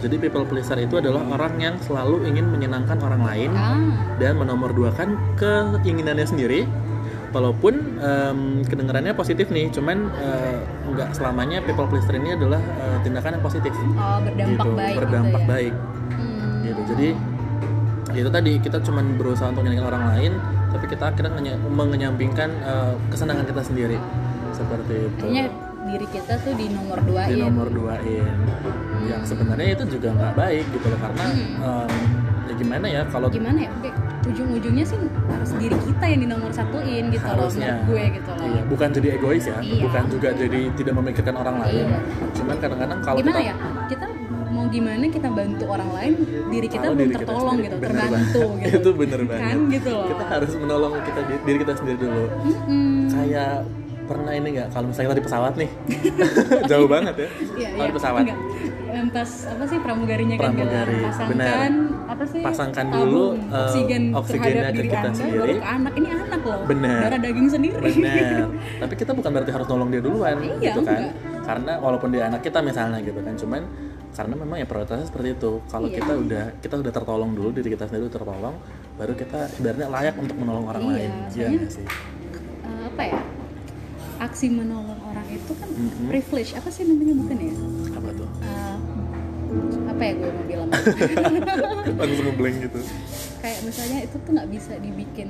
jadi 0.05 0.21
people 0.21 0.45
pleaser 0.45 0.77
itu 0.77 1.01
adalah 1.01 1.25
orang 1.33 1.57
yang 1.57 1.75
selalu 1.81 2.29
ingin 2.29 2.53
menyenangkan 2.53 3.01
orang 3.01 3.25
lain 3.25 3.51
ah. 3.57 3.81
dan 4.21 4.37
menomorduakan 4.37 5.17
keinginannya 5.41 6.29
sendiri. 6.29 6.69
Walaupun 7.35 7.99
em, 7.99 8.63
kedengarannya 8.63 9.11
positif 9.17 9.51
nih 9.51 9.67
cuman 9.73 10.07
eh, 10.23 10.61
nggak 10.87 11.19
selamanya 11.19 11.65
people 11.67 11.89
pleaser 11.89 12.15
ini 12.15 12.37
adalah 12.37 12.61
eh, 12.61 12.99
tindakan 13.03 13.41
yang 13.41 13.45
positif. 13.45 13.73
Oh 13.99 14.23
berdampak 14.23 14.67
gitu 14.69 14.79
baik 14.79 14.97
berdampak 15.03 15.41
gitu 15.43 15.49
ya. 15.49 15.51
baik. 15.51 15.75
Hmm. 16.15 16.63
gitu 16.63 16.81
jadi 16.95 17.09
itu 18.15 18.29
tadi 18.31 18.53
kita 18.63 18.79
cuman 18.87 19.19
berusaha 19.19 19.51
untuk 19.51 19.67
menyenangkan 19.67 19.89
orang 19.91 20.05
lain 20.15 20.33
tapi 20.71 20.85
kita 20.87 21.05
akhirnya 21.11 21.33
menye- 21.35 21.59
mengenyampingkan 21.75 22.51
eh, 22.63 22.95
kesenangan 23.11 23.49
kita 23.51 23.63
sendiri. 23.67 23.99
Seperti 24.55 24.95
itu 25.11 25.27
diri 25.85 26.07
kita 26.09 26.35
tuh 26.39 26.53
di 26.53 26.67
nomor 26.69 26.99
duain 27.01 27.29
di 27.31 27.41
nomor 27.41 27.69
duain 27.69 28.35
yang 29.05 29.23
sebenarnya 29.23 29.69
itu 29.75 29.85
juga 29.91 30.09
nggak 30.11 30.33
baik 30.35 30.65
gitu 30.71 30.87
loh 30.87 30.99
karena 30.99 31.25
Hmm. 31.27 31.85
em, 31.85 31.91
ya 32.45 32.55
gimana 32.55 32.87
ya 32.87 33.03
kalau 33.07 33.29
gimana 33.29 33.59
ya? 33.61 33.71
Oke 33.75 33.91
ujung-ujungnya 34.25 34.81
sih 34.83 34.97
harus 35.27 35.51
diri 35.55 35.77
kita 35.79 36.05
yang 36.07 36.21
di 36.23 36.29
nomor 36.31 36.49
satuin 36.51 37.05
gitu 37.07 37.21
loh 37.23 37.45
harusnya. 37.45 37.77
menurut 37.77 37.85
gue 37.87 38.05
gitu 38.15 38.31
loh. 38.33 38.47
Iya, 38.47 38.63
bukan 38.65 38.89
jadi 38.91 39.09
egois 39.15 39.45
ya 39.45 39.59
Iya. 39.59 39.83
bukan 39.85 40.05
juga 40.09 40.29
jadi 40.33 40.61
tidak 40.73 40.95
memikirkan 40.97 41.35
orang 41.35 41.57
lain. 41.61 41.85
Iya. 41.87 41.99
cuman 42.33 42.57
kadang-kadang 42.59 42.99
kalau 43.01 43.17
gimana 43.19 43.37
kita 43.37 43.45
ya? 43.45 43.55
Kita 43.87 44.07
mau 44.47 44.65
gimana 44.67 45.05
kita 45.07 45.29
bantu 45.29 45.65
orang 45.67 45.91
lain 45.93 46.13
diri 46.49 46.69
kita 46.71 46.87
belum 46.87 46.97
diri 46.97 47.11
kita 47.11 47.21
tertolong 47.21 47.45
sendiri- 47.51 47.67
gitu 47.67 47.77
bener 47.77 47.93
terbantu 47.93 48.41
banget. 48.41 48.65
gitu. 48.65 48.77
Itu 48.81 48.91
bener 48.95 49.21
banget. 49.23 49.45
kan 49.45 49.59
gitu 49.69 49.91
loh. 49.93 50.07
Kita 50.09 50.25
harus 50.27 50.53
menolong 50.57 50.93
kita 51.03 51.21
diri 51.45 51.59
kita 51.59 51.73
sendiri 51.75 51.99
dulu. 52.01 52.25
Mm-mm. 52.43 52.89
kayak 53.11 53.55
pernah 54.05 54.33
ini 54.33 54.49
nggak? 54.53 54.69
Kalau 54.69 54.87
misalnya 54.87 55.07
kita 55.07 55.17
di 55.17 55.25
pesawat 55.25 55.53
nih. 55.55 55.71
Jauh 56.71 56.87
banget 56.87 57.15
ya? 57.17 57.29
Iya, 57.55 57.69
kalau 57.71 57.81
iya. 57.81 57.89
di 57.89 57.95
pesawat. 57.95 58.21
Enggak. 58.23 58.39
Pas 59.05 59.31
apa 59.47 59.65
sih 59.67 59.79
pramugarinya 59.79 60.37
kan 60.37 60.55
Pramugari, 60.55 60.95
bilang, 60.95 61.07
pasangkan 61.11 61.35
benar. 61.35 61.71
apa 62.07 62.25
sih 62.25 62.41
Pasangkan 62.41 62.87
tabung 62.89 63.03
dulu, 63.05 63.25
eh, 63.35 63.59
oksigen 63.61 64.03
oksigennya 64.15 64.63
terhadap 64.65 64.75
ke 64.75 64.83
kita 64.85 64.99
anda 65.01 65.11
sendiri. 65.13 65.39
baru 65.39 65.55
ke 65.55 65.67
anak. 65.69 65.93
Ini 65.95 66.09
anak 66.15 66.41
loh. 66.41 66.61
Benar. 66.65 66.99
darah 67.03 67.21
daging 67.21 67.49
sendiri. 67.49 67.91
Benar. 67.93 68.47
Tapi 68.87 68.95
kita 68.95 69.11
bukan 69.13 69.31
berarti 69.31 69.53
harus 69.53 69.67
nolong 69.67 69.89
dia 69.91 70.01
duluan 70.01 70.37
Iya, 70.39 70.55
gitu 70.65 70.81
kan? 70.83 71.01
enggak. 71.01 71.13
karena 71.45 71.73
walaupun 71.77 72.09
dia 72.09 72.23
anak 72.25 72.41
kita 72.41 72.59
misalnya 72.63 72.99
gitu 73.01 73.21
kan? 73.21 73.35
Cuman 73.37 73.63
karena 74.15 74.35
memang 74.39 74.57
ya 74.57 74.67
prioritasnya 74.67 75.07
seperti 75.07 75.29
itu. 75.35 75.53
Kalau 75.67 75.87
Iya. 75.87 75.97
kita 75.99 76.13
udah 76.15 76.45
kita 76.59 76.75
udah 76.79 76.93
tertolong 76.95 77.31
dulu 77.35 77.49
diri 77.51 77.69
kita 77.71 77.85
sendiri 77.85 78.03
udah 78.05 78.15
tertolong 78.15 78.55
baru 78.95 79.13
kita 79.13 79.41
ibaratnya 79.59 79.89
layak 79.91 80.15
untuk 80.17 80.37
menolong 80.39 80.65
orang 80.65 80.83
Iya, 80.83 80.91
lain. 80.95 81.11
Iya 81.35 81.47
sih? 81.69 81.85
Eh, 81.85 82.83
apa 82.87 83.03
ya 83.05 83.19
aksi 84.25 84.47
menolong 84.49 85.01
orang 85.05 85.27
itu 85.29 85.53
kan 85.55 85.69
Mhm. 85.69 86.09
privilege. 86.09 86.51
Apa 86.53 86.69
sih 86.69 86.83
namanya 86.83 87.15
bukan 87.15 87.37
ya? 87.39 87.55
Apa 87.93 88.11
tuh? 88.11 88.29
Eh, 88.41 88.77
apa 89.87 90.03
ya 90.03 90.13
gue 90.15 90.31
mau 90.31 90.45
bilang? 90.45 90.69
Langsung 92.01 92.27
ngeblank 92.27 92.57
gitu. 92.61 92.81
Kayak 93.39 93.59
misalnya 93.63 93.99
itu 94.03 94.17
tuh 94.19 94.31
nggak 94.33 94.49
bisa 94.51 94.73
dibikin 94.79 95.29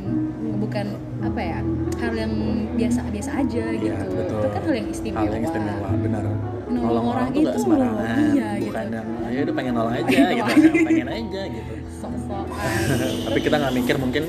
bukan 0.56 0.87
apa 1.20 1.41
ya 1.41 1.58
hal 1.99 2.14
yang 2.14 2.32
biasa 2.73 3.00
biasa 3.06 3.31
aja 3.37 3.64
Iya, 3.67 3.82
gitu. 3.82 4.05
Betul. 4.08 4.38
itu 4.38 4.49
kan 4.49 4.62
hal 4.62 4.75
yang 4.75 4.88
istimewa, 4.88 5.20
hal 5.20 5.32
yang 5.32 5.44
istimewa 5.44 5.88
benar. 5.99 6.23
Nolong 6.64 6.81
nolong 6.81 7.05
orang 7.05 7.11
orang 7.11 7.26
nggak 7.35 7.43
itu 7.44 7.61
sembarangan. 7.61 8.06
iya, 8.32 8.49
bukan 8.56 8.85
gitu. 8.87 8.96
yang 8.96 9.08
ayo 9.26 9.38
udah 9.43 9.55
pengen 9.55 9.73
nolong 9.75 9.94
aja 9.94 10.19
gitu. 10.38 10.52
Pengen 10.81 11.08
aja 11.11 11.41
gitu. 11.50 11.73
Sok-sokan. 11.99 12.70
Tapi 13.26 13.38
kita 13.41 13.56
nggak 13.58 13.75
mikir 13.75 13.96
mungkin 13.99 14.24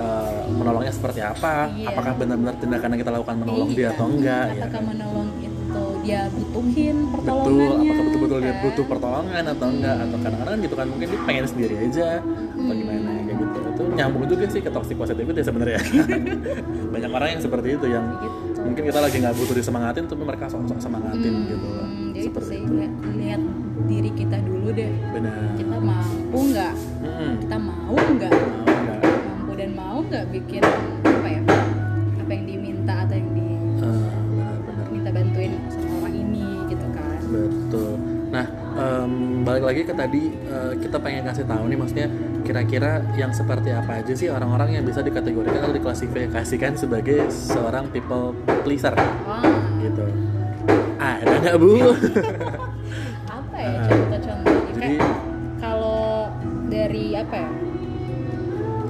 eh, 0.00 0.28
menolongnya 0.50 0.90
seperti 0.90 1.20
apa 1.22 1.68
Iya. 1.70 1.86
apakah 1.88 2.12
benar-benar 2.16 2.54
tindakan 2.56 2.88
yang 2.88 3.00
kita 3.00 3.12
lakukan 3.12 3.36
menolong 3.38 3.70
dia 3.70 3.82
Iya. 3.82 3.90
atau 3.90 4.06
enggak 4.08 4.44
ya 4.46 4.54
apakah 4.58 4.72
kan? 4.72 4.82
menolong 4.88 5.28
itu 5.38 5.82
dia 6.00 6.20
butuhin 6.28 6.96
betul 7.04 7.12
pertolongannya 7.12 7.84
apakah 7.84 8.02
betul-betul 8.02 8.38
dia 8.40 8.50
kan? 8.50 8.62
butuh 8.62 8.84
pertolongan 8.86 9.44
atau 9.46 9.66
enggak 9.68 9.96
atau 9.98 10.16
kadang-kadang 10.18 10.50
kan 10.50 10.60
gitu 10.60 10.74
kan 10.74 10.86
mungkin 10.88 11.06
dia 11.06 11.20
pengen 11.22 11.44
sendiri 11.46 11.74
aja 11.78 12.08
atau 12.18 12.64
Hmm. 12.66 12.76
gimana 12.76 13.10
kayak 13.20 13.36
gitu 13.38 13.58
itu 13.62 13.82
nyambung 13.90 14.24
juga 14.26 14.44
sih 14.46 14.60
ke 14.60 14.70
toxic 14.70 14.96
positivity 14.96 15.40
sebenarnya 15.40 15.80
banyak 16.92 17.10
orang 17.10 17.28
yang 17.30 17.42
seperti 17.42 17.68
itu 17.74 17.86
yang 17.88 18.04
Gitu. 18.20 18.60
mungkin 18.62 18.82
kita 18.84 18.98
lagi 18.98 19.16
nggak 19.18 19.34
butuh 19.34 19.54
disemangatin 19.54 20.04
tapi 20.04 20.22
mereka 20.22 20.44
sok-sok 20.46 20.78
semangatin 20.78 21.32
Hmm, 21.32 21.48
gitu 21.48 21.68
jadi 22.10 22.20
seperti 22.22 22.54
itu 22.60 22.72
lihat, 23.14 23.42
diri 23.82 24.10
kita 24.12 24.36
dulu 24.38 24.68
deh 24.70 24.92
benar 25.10 25.56
kita 25.56 25.76
mampu 25.78 26.38
nggak 26.46 26.72
Mm-mm. 27.00 27.32
kita 27.40 27.56
mau 27.58 27.96
nggak 27.96 28.32
nggak 30.10 30.24
bikin 30.28 30.62
apa 31.00 31.28
ya 31.28 31.40
apa 32.18 32.30
yang 32.30 32.44
diminta 32.44 32.94
atau 33.00 33.14
yang 33.14 33.28
Eh, 33.80 33.96
benar-benar 34.28 34.84
diminta 34.84 35.10
bantuin 35.10 35.52
sama 35.68 35.88
orang 36.00 36.14
ini 36.14 36.44
gitu 36.68 36.86
kan 36.90 37.16
Betul. 37.24 37.92
Nah, 38.30 38.46
em, 38.72 39.12
balik 39.40 39.64
lagi 39.64 39.82
ke 39.82 39.92
tadi 39.92 40.22
eh, 40.28 40.72
kita 40.76 40.96
pengen 40.98 41.24
kasih 41.24 41.42
tahu 41.44 41.64
nih, 41.64 41.74
maksudnya 41.74 42.06
kira-kira 42.40 42.92
yang 43.14 43.30
seperti 43.30 43.70
apa 43.70 43.98
aja 43.98 44.12
sih 44.12 44.28
orang-orang 44.28 44.70
yang 44.72 44.84
bisa 44.84 45.00
dikategorikan 45.00 45.58
atau 45.60 45.72
diklasifikasikan 45.72 46.74
sebagai 46.74 47.26
seorang 47.26 47.88
people 47.88 48.34
pleaser, 48.62 48.94
wah 49.24 49.42
gitu. 49.78 50.06
Ah, 50.96 51.18
ada 51.18 51.34
nggak 51.40 51.56
bu? 51.56 51.70
apa 53.30 53.56
ya 53.56 53.70
Ah. 53.72 53.86
contoh-contohnya 53.88 54.62
Jadi- 54.68 54.80
kayak 55.00 55.10
kalau 55.58 56.28
dari 56.68 57.04
apa 57.14 57.34
ya 57.36 57.49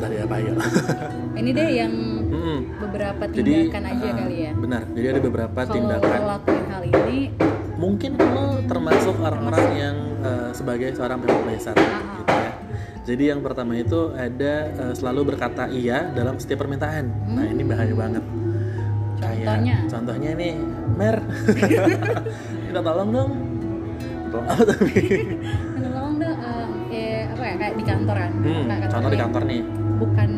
Tadi 0.01 0.17
apa 0.17 0.37
ya? 0.37 0.53
ini 1.41 1.51
deh 1.51 1.69
yang 1.71 1.93
Mm-mm. 2.27 2.59
beberapa 2.81 3.23
Jadi 3.27 3.69
tindakan 3.69 3.85
aja 3.87 4.01
eh, 4.03 4.13
kali 4.17 4.37
ya 4.41 4.53
Benar. 4.55 4.83
Jadi 4.91 5.07
ada 5.07 5.21
beberapa 5.21 5.61
kalau 5.61 5.75
tindakan. 5.75 6.11
lo 6.11 6.27
lakuin 6.31 6.65
hal 6.67 6.83
ini 6.85 7.21
Mungkin 7.77 8.11
lo 8.15 8.47
termasuk 8.63 9.17
orang-orang 9.19 9.67
yang 9.75 9.97
eh, 10.21 10.51
sebagai 10.53 10.93
seorang 10.93 11.17
people 11.19 11.41
pleaser, 11.43 11.73
Ah. 11.73 12.17
gitu 12.19 12.29
ya. 12.31 12.53
Jadi 13.03 13.25
yang 13.27 13.41
pertama 13.41 13.73
itu 13.75 14.13
ada 14.13 14.55
eh, 14.71 14.93
selalu 14.95 15.21
berkata 15.31 15.65
iya 15.67 16.09
dalam 16.11 16.37
setiap 16.37 16.61
permintaan. 16.61 17.09
Nah 17.27 17.47
ini 17.47 17.63
bahaya 17.63 17.93
banget. 17.95 18.25
Contohnya? 19.17 19.77
Kayak, 19.77 19.91
contohnya 19.91 20.31
nih, 20.35 20.53
Mer, 20.91 21.17
minta 22.65 22.81
tolong 22.83 23.11
dong. 23.11 23.31
Tolong 24.31 24.47
apa 24.47 24.63
tapi? 24.67 24.93
tolong 25.83 26.13
dong 26.15 26.37
em, 26.39 26.71
eh, 26.91 27.21
apa 27.27 27.43
ya 27.43 27.55
kayak 27.59 27.75
di 27.75 27.85
kantor 27.85 28.17
kan 28.19 28.33
Hmm, 28.35 28.63
Nah, 28.65 28.77
contoh 28.87 29.09
di 29.09 29.19
kantor 29.19 29.43
nih. 29.47 29.61
Bukan 30.01 30.31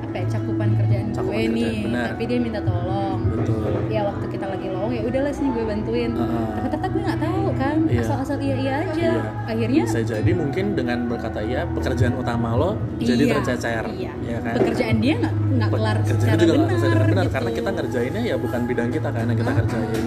apa 0.00 0.16
ya 0.16 0.26
cakupan 0.30 0.68
kerjaan 0.74 1.06
Cakupan 1.10 1.36
gue 1.36 1.44
nih 1.44 1.64
kerjaan, 1.66 1.84
benar. 1.84 2.06
tapi 2.08 2.22
dia 2.24 2.38
minta 2.38 2.60
tolong 2.62 3.18
Betul. 3.28 3.60
ya 3.88 4.00
waktu 4.04 4.24
kita 4.30 4.46
lagi 4.46 4.66
lowong 4.68 4.88
ya 4.90 5.02
udahlah 5.04 5.32
sini 5.32 5.48
gue 5.50 5.64
bantuin 5.66 6.10
Heeh. 6.10 6.46
tapi 6.48 6.66
ternyata 6.66 6.86
gue 6.88 7.02
nggak 7.02 7.20
tahu 7.20 7.42
kan 7.54 7.76
Iya. 7.84 8.00
asal-asal 8.00 8.36
iya 8.38 8.56
iya 8.56 8.72
aja 8.80 8.94
Iya. 8.96 9.14
akhirnya 9.44 9.82
Bisa 9.84 10.00
jadi 10.06 10.30
mungkin 10.32 10.64
dengan 10.72 10.98
berkata 11.06 11.40
iya, 11.40 11.60
pekerjaan 11.66 12.14
utama 12.14 12.48
lo 12.54 12.70
jadi 12.96 13.22
iya, 13.22 13.34
tercecer. 13.36 13.84
iya. 13.92 14.12
Ya 14.22 14.38
kan? 14.40 14.54
pekerjaan 14.56 14.96
dia 14.98 15.14
nggak 15.18 15.34
nggak 15.50 15.70
kelar 15.70 15.96
secara 16.00 16.38
juga 16.38 16.52
benar, 16.54 16.78
benar 17.04 17.04
gitu. 17.20 17.34
karena 17.34 17.50
kita 17.52 17.70
ngerjainnya 17.70 18.22
ya 18.24 18.36
bukan 18.36 18.60
bidang 18.64 18.88
kita 18.88 19.08
kan 19.08 19.24
yang 19.24 19.36
kita 19.36 19.50
Ah. 19.50 19.56
kerjain 19.58 20.06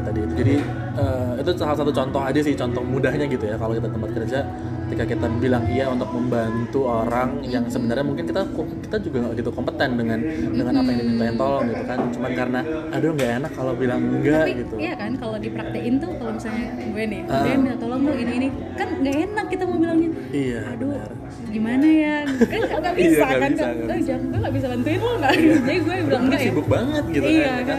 dia 0.00 0.06
tadi 0.06 0.18
itu. 0.18 0.32
Jadi 0.34 0.54
eh, 0.96 1.32
itu 1.38 1.50
salah 1.54 1.76
satu 1.76 1.90
contoh 1.90 2.20
aja 2.20 2.40
sih 2.40 2.54
contoh 2.54 2.80
mudahnya 2.82 3.26
gitu 3.26 3.44
ya 3.44 3.54
kalau 3.54 3.72
kita 3.72 3.88
tempat 3.88 4.10
kerja 4.14 4.40
ketika 4.82 5.06
kita 5.06 5.26
bilang 5.38 5.62
iya 5.68 5.86
untuk 5.86 6.10
membantu 6.10 6.82
orang 6.82 7.38
yang 7.44 7.62
sebenarnya 7.64 8.02
mungkin 8.02 8.26
kita 8.26 8.42
kita 8.82 8.96
juga 8.98 9.16
nggak 9.22 9.34
gitu 9.38 9.50
kompeten 9.50 9.94
dengan 9.94 10.18
dengan 10.50 10.74
apa 10.74 10.88
yang 10.88 11.00
dimintain 11.00 11.36
tolong 11.36 11.64
gitu 11.64 11.84
kan. 11.84 11.98
Cuman 12.10 12.30
karena 12.34 12.60
aduh 12.90 13.10
nggak 13.12 13.30
enak 13.38 13.52
kalau 13.54 13.72
bilang 13.72 14.00
enggak 14.02 14.42
tapi 14.42 14.52
gitu. 14.58 14.74
iya 14.76 14.92
kan 14.94 15.12
kalau 15.14 15.36
dipraktein 15.38 15.94
tuh 15.96 16.10
kalau 16.12 16.32
misalnya 16.32 16.66
gue 16.74 17.04
nih 17.06 17.20
Ah. 17.22 17.38
dia 17.40 17.54
minta 17.54 17.76
tolong 17.78 18.02
lo 18.02 18.12
ini 18.12 18.32
ini 18.34 18.48
kan 18.74 18.88
nggak 18.98 19.16
enak 19.28 19.46
kita 19.46 19.62
mau 19.62 19.78
bilangnya. 19.78 20.10
Iya 20.32 20.60
aduh 20.74 20.90
benar. 20.90 21.12
gimana 21.46 21.86
ya? 21.86 22.16
Kan 22.26 22.60
nggak 22.72 22.94
bisa 22.98 23.06
Iya, 23.06 23.26
kan 23.36 23.50
bisa, 23.50 23.66
nggak 23.68 23.94
"Eh, 23.94 24.00
bisa." 24.02 24.14
gue 24.20 24.38
nggak 24.40 24.54
bisa 24.58 24.66
bantuin 24.68 24.98
lo 24.98 25.12
nggak. 25.16 25.32
Jadi 25.38 25.78
gue 25.78 25.94
bilang 26.02 26.22
enggak 26.26 26.40
ya. 26.40 26.46
sibuk 26.50 26.66
banget 26.66 27.04
gitu 27.08 27.26
Iya, 27.30 27.46
kan, 27.46 27.62
kan? 27.62 27.78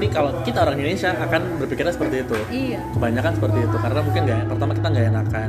Pasti 0.00 0.16
kalau 0.16 0.32
kita 0.40 0.58
orang 0.64 0.74
Indonesia 0.74 1.12
akan 1.12 1.40
berpikirnya 1.60 1.92
seperti 1.92 2.16
itu. 2.24 2.36
Iya. 2.48 2.80
Kebanyakan 2.90 3.32
seperti 3.36 3.58
itu 3.60 3.76
karena 3.76 4.00
mungkin 4.00 4.22
nggak 4.24 4.40
pertama 4.48 4.72
kita 4.72 4.86
nggak 4.88 5.06
enakan 5.12 5.48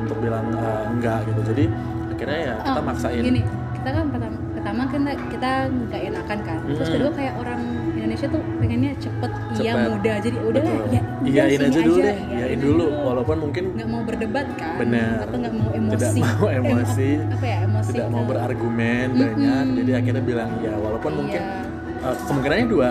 untuk 0.00 0.16
bilang 0.18 0.46
eh, 0.56 0.82
enggak 0.88 1.18
gitu. 1.28 1.40
Jadi 1.44 1.64
akhirnya 2.10 2.38
ya 2.38 2.54
kita 2.58 2.80
Oh, 2.80 2.84
maksain. 2.84 3.20
gini 3.22 3.40
kita 3.76 3.88
kan 3.90 4.04
pertama 4.08 4.36
pertama 4.50 4.82
kan 4.88 5.00
kita 5.28 5.50
nggak 5.68 6.00
enakan 6.06 6.38
kan. 6.40 6.58
Terus 6.66 6.78
Mm-mm. 6.80 6.94
kedua 6.96 7.10
kayak 7.12 7.34
orang 7.36 7.60
Indonesia 7.90 8.26
tuh 8.28 8.40
pengennya 8.56 8.92
cepet, 8.96 9.30
iya 9.58 9.72
mudah. 9.84 10.16
Jadi 10.18 10.36
udah 10.40 10.62
Betul. 10.62 10.84
ya 10.90 11.02
iyain 11.22 11.60
aja 11.60 11.78
dulu 11.78 11.96
deh 11.98 12.16
iyain 12.30 12.48
aja 12.50 12.56
dulu 12.58 12.84
walaupun 13.02 13.36
mungkin 13.38 13.64
nggak 13.76 13.88
mau 13.90 14.00
berdebat 14.00 14.46
kan 14.56 14.74
Benar. 14.80 15.16
atau 15.22 15.36
nggak 15.36 15.54
mau 15.54 15.68
emosi. 15.70 15.96
Tidak 16.00 16.12
mau 16.16 16.46
Em- 16.56 16.64
emosi, 16.66 17.10
apa 17.26 17.44
ya 17.46 17.58
emosi 17.68 17.90
tidak 17.90 18.08
mau 18.08 18.22
ke- 18.22 18.28
berargumen 18.30 19.06
Mm-mm. 19.10 19.20
banyak 19.22 19.64
jadi 19.76 19.92
akhirnya 19.94 20.22
bilang 20.24 20.50
ya 20.58 20.72
walaupun 20.74 21.10
Iya. 21.10 21.18
mungkin 21.20 21.42
eh, 22.00 22.16
kemungkinannya 22.22 22.66
dua 22.66 22.88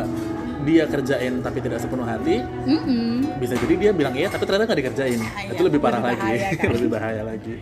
dia 0.67 0.83
kerjain 0.83 1.39
tapi 1.39 1.57
tidak 1.59 1.79
sepenuh 1.79 2.03
hati 2.03 2.43
Mm-mm. 2.67 3.23
bisa 3.39 3.55
jadi 3.55 3.75
dia 3.79 3.91
bilang 3.95 4.11
iya 4.11 4.27
tapi 4.27 4.43
ternyata 4.43 4.67
nggak 4.67 4.79
dikerjain. 4.83 5.19
Bahaya. 5.19 5.51
itu 5.55 5.61
lebih 5.63 5.79
parah 5.79 6.01
lagi. 6.03 6.31
kan? 6.59 6.69
lebih 6.75 6.89
bahaya 6.91 7.21
lagi. 7.23 7.55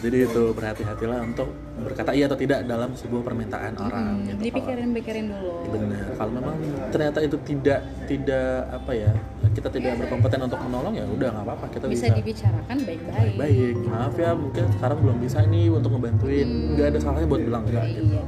Jadi 0.00 0.16
itu 0.24 0.42
berhati-hatilah 0.50 1.18
untuk 1.20 1.48
berkata 1.80 2.10
iya 2.12 2.24
atau 2.28 2.36
tidak 2.36 2.64
dalam 2.64 2.92
sebuah 2.92 3.22
permintaan 3.24 3.72
orang 3.76 4.00
Hmm, 4.00 4.24
gitu. 4.24 4.40
Dipikirin 4.40 4.88
pikirin 4.92 5.26
dulu. 5.32 5.52
Benar. 5.68 6.04
Kalau 6.16 6.32
memang 6.32 6.54
ternyata 6.88 7.18
itu 7.20 7.36
tidak 7.44 7.80
tidak 8.04 8.48
apa 8.70 8.92
ya 8.92 9.12
kita 9.50 9.68
tidak 9.68 9.92
berkompeten 9.98 10.40
untuk 10.46 10.60
menolong 10.60 10.94
ya 10.94 11.04
udah 11.04 11.28
nggak 11.32 11.44
apa-apa 11.44 11.66
kita 11.72 11.84
bisa 11.88 12.06
bisa, 12.08 12.16
dibicarakan 12.16 12.76
baik-baik. 12.84 13.34
Baik 13.36 13.74
maaf 13.84 14.14
ya 14.16 14.30
mungkin 14.32 14.64
sekarang 14.76 14.98
belum 15.04 15.16
bisa 15.20 15.38
nih 15.44 15.66
untuk 15.68 15.90
ngebantuin. 15.92 16.48
Nggak 16.76 16.86
ada 16.96 16.98
salahnya 16.98 17.28
buat 17.28 17.42
bilang 17.44 17.62
enggak 17.68 17.84
gitu. 17.90 18.16
Iya 18.16 18.22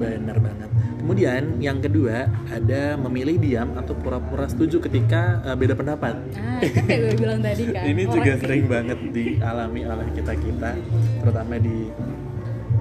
benar 0.00 0.40
banget 0.40 0.70
kemudian 1.00 1.42
yang 1.58 1.80
kedua 1.80 2.28
ada 2.46 2.94
memilih 3.00 3.36
diam 3.36 3.72
atau 3.74 3.96
pura-pura 3.96 4.44
setuju 4.44 4.78
ketika 4.80 5.40
eh, 5.42 5.56
beda 5.56 5.74
pendapat. 5.74 6.14
Ah 6.36 6.60
kan 6.60 6.84
kayak 6.84 7.00
gue 7.02 7.14
bilang 7.16 7.40
tadi 7.40 7.64
kan 7.72 7.82
ini 7.90 8.02
orang- 8.04 8.14
juga 8.14 8.32
sering 8.38 8.64
banget 8.68 8.98
dialami 9.10 9.80
oleh 9.82 10.06
kita 10.12 10.32
kita 10.36 10.70
terutama 11.18 11.54
di 11.56 11.88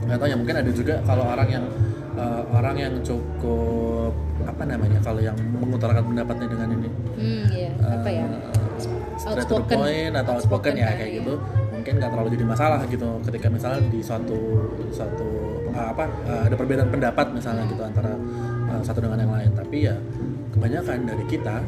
nggak 0.03 0.17
tahu 0.17 0.27
ya 0.27 0.35
mungkin 0.35 0.55
ada 0.57 0.71
juga 0.71 0.95
kalau 1.03 1.23
orang 1.23 1.49
yang 1.49 1.65
eh, 2.13 2.41
orang 2.51 2.75
yang 2.77 2.93
cukup 3.01 4.11
apa 4.43 4.63
namanya 4.63 4.99
kalau 4.99 5.19
yang 5.19 5.37
mengutarakan 5.55 6.03
pendapatnya 6.05 6.47
dengan 6.47 6.69
ini. 6.75 6.89
Hmm 7.15 7.43
iya. 7.49 7.69
Apa 7.79 8.09
ya? 8.09 8.25
Straight 9.19 9.43
to 9.45 9.59
the 9.59 9.59
Outspoken. 9.59 9.77
point 9.77 10.13
atau 10.15 10.31
outspoken 10.35 10.71
Outspoken 10.71 10.73
ya 10.79 10.95
kayak 10.95 11.11
iya. 11.11 11.17
gitu 11.19 11.33
mungkin 11.89 12.05
nggak 12.05 12.13
terlalu 12.13 12.29
jadi 12.37 12.45
masalah 12.45 12.79
gitu. 12.85 13.09
Ketika 13.25 13.47
misalnya 13.49 13.81
di 13.89 13.99
suatu 14.05 14.37
suatu 14.93 15.27
eh, 15.73 15.87
apa 15.89 16.05
eh, 16.05 16.41
ada 16.45 16.55
perbedaan 16.55 16.89
pendapat 16.93 17.33
misalnya 17.33 17.65
gitu 17.65 17.81
antara 17.81 18.13
eh, 18.69 18.81
satu 18.85 19.01
dengan 19.01 19.17
yang 19.17 19.33
lain. 19.33 19.49
Tapi 19.57 19.77
ya 19.89 19.97
kebanyakan 20.53 21.09
dari 21.09 21.25
kita 21.25 21.65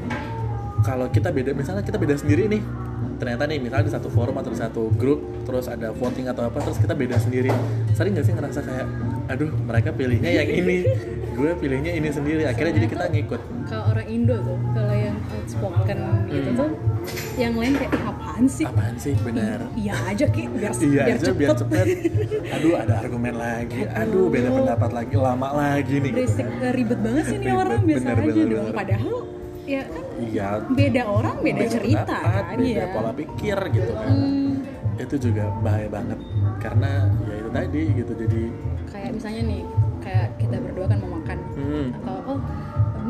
kalau 0.86 1.10
kita 1.10 1.34
beda 1.34 1.58
misalnya 1.58 1.82
kita 1.82 1.98
beda 1.98 2.22
sendiri 2.22 2.46
nih 2.46 2.62
ternyata 3.18 3.50
nih 3.50 3.58
misalnya 3.58 3.86
di 3.90 3.94
satu 3.98 4.10
forum 4.10 4.34
atau 4.38 4.50
di 4.50 4.58
satu 4.58 4.90
grup 4.94 5.22
terus 5.46 5.66
ada 5.66 5.90
voting 5.90 6.30
atau 6.30 6.46
apa 6.46 6.62
terus 6.62 6.78
kita 6.78 6.94
beda 6.94 7.18
sendiri. 7.18 7.50
Sering 7.98 8.14
gak 8.14 8.26
sih 8.30 8.34
ngerasa 8.38 8.62
kayak 8.62 8.86
aduh 9.26 9.50
mereka 9.66 9.90
pilihnya 9.90 10.30
yang 10.38 10.46
ini 10.46 10.86
gue 11.34 11.50
pilihnya 11.58 11.98
ini 11.98 12.14
sendiri. 12.14 12.46
Akhirnya 12.46 12.78
jadi 12.78 12.88
kita 12.88 13.04
ngikut. 13.10 13.42
kalau 13.66 13.90
orang 13.90 14.06
Indo 14.06 14.38
tuh 14.38 14.58
kalau 14.78 14.94
yang 14.94 15.18
outspoken 15.34 15.98
gitu 16.30 16.50
Hmm. 16.52 16.60
tuh 16.62 16.70
yang 17.40 17.54
lain 17.56 17.74
kayak 17.74 17.94
"Ih, 17.96 18.04
apaan 18.32 18.48
sih? 18.48 18.66
Apaan 18.66 18.96
sih? 18.96 19.14
Benar. 19.20 19.60
Iya 19.76 19.96
aja 20.08 20.26
ki. 20.32 20.44
Biar 20.48 20.72
iya 20.80 21.04
biar 21.04 21.18
aja 21.20 21.26
cepet, 21.28 21.36
biar 21.36 21.58
cepet. 21.60 21.86
aduh 22.56 22.74
ada 22.80 22.94
argumen 23.04 23.36
lagi. 23.36 23.82
Aduh. 23.92 24.32
Beda 24.32 24.50
pendapat 24.56 24.92
lagi. 24.96 25.14
Lama 25.20 25.50
lagi 25.52 25.96
nih. 26.00 26.12
Berisik 26.16 26.48
kan. 26.48 26.72
ribet 26.72 27.00
banget 27.04 27.24
sih 27.28 27.38
nih 27.44 27.52
orang. 27.52 27.82
Biasa 27.84 28.08
bener, 28.08 28.16
aja 28.16 28.32
bener, 28.32 28.48
dong. 28.48 28.64
bener. 28.64 28.76
padahal 28.80 29.18
ya 29.62 29.86
kan 29.86 30.04
iya. 30.26 30.48
beda 30.74 31.04
orang 31.06 31.38
beda, 31.46 31.64
cerita 31.70 32.18
pendapat, 32.18 32.44
kan? 32.50 32.58
beda 32.58 32.82
ya 32.82 32.86
pola 32.96 33.12
pikir 33.14 33.58
gitu 33.76 33.92
kan. 33.94 34.10
Hmm, 34.10 34.52
itu 34.98 35.16
juga 35.20 35.44
bahaya 35.60 35.88
banget. 35.92 36.20
Karena 36.64 36.92
ya 37.28 37.36
itu 37.36 37.50
tadi 37.52 37.82
gitu. 38.00 38.12
Jadi 38.16 38.42
kayak 38.90 39.12
misalnya 39.12 39.42
nih 39.44 39.62
kayak 40.02 40.28
kita 40.40 40.56
berdua 40.56 40.86
kan 40.88 40.98
mau 41.04 41.12
makan. 41.20 41.38
Hmm, 41.60 41.88
atau 42.00 42.18
oh 42.32 42.40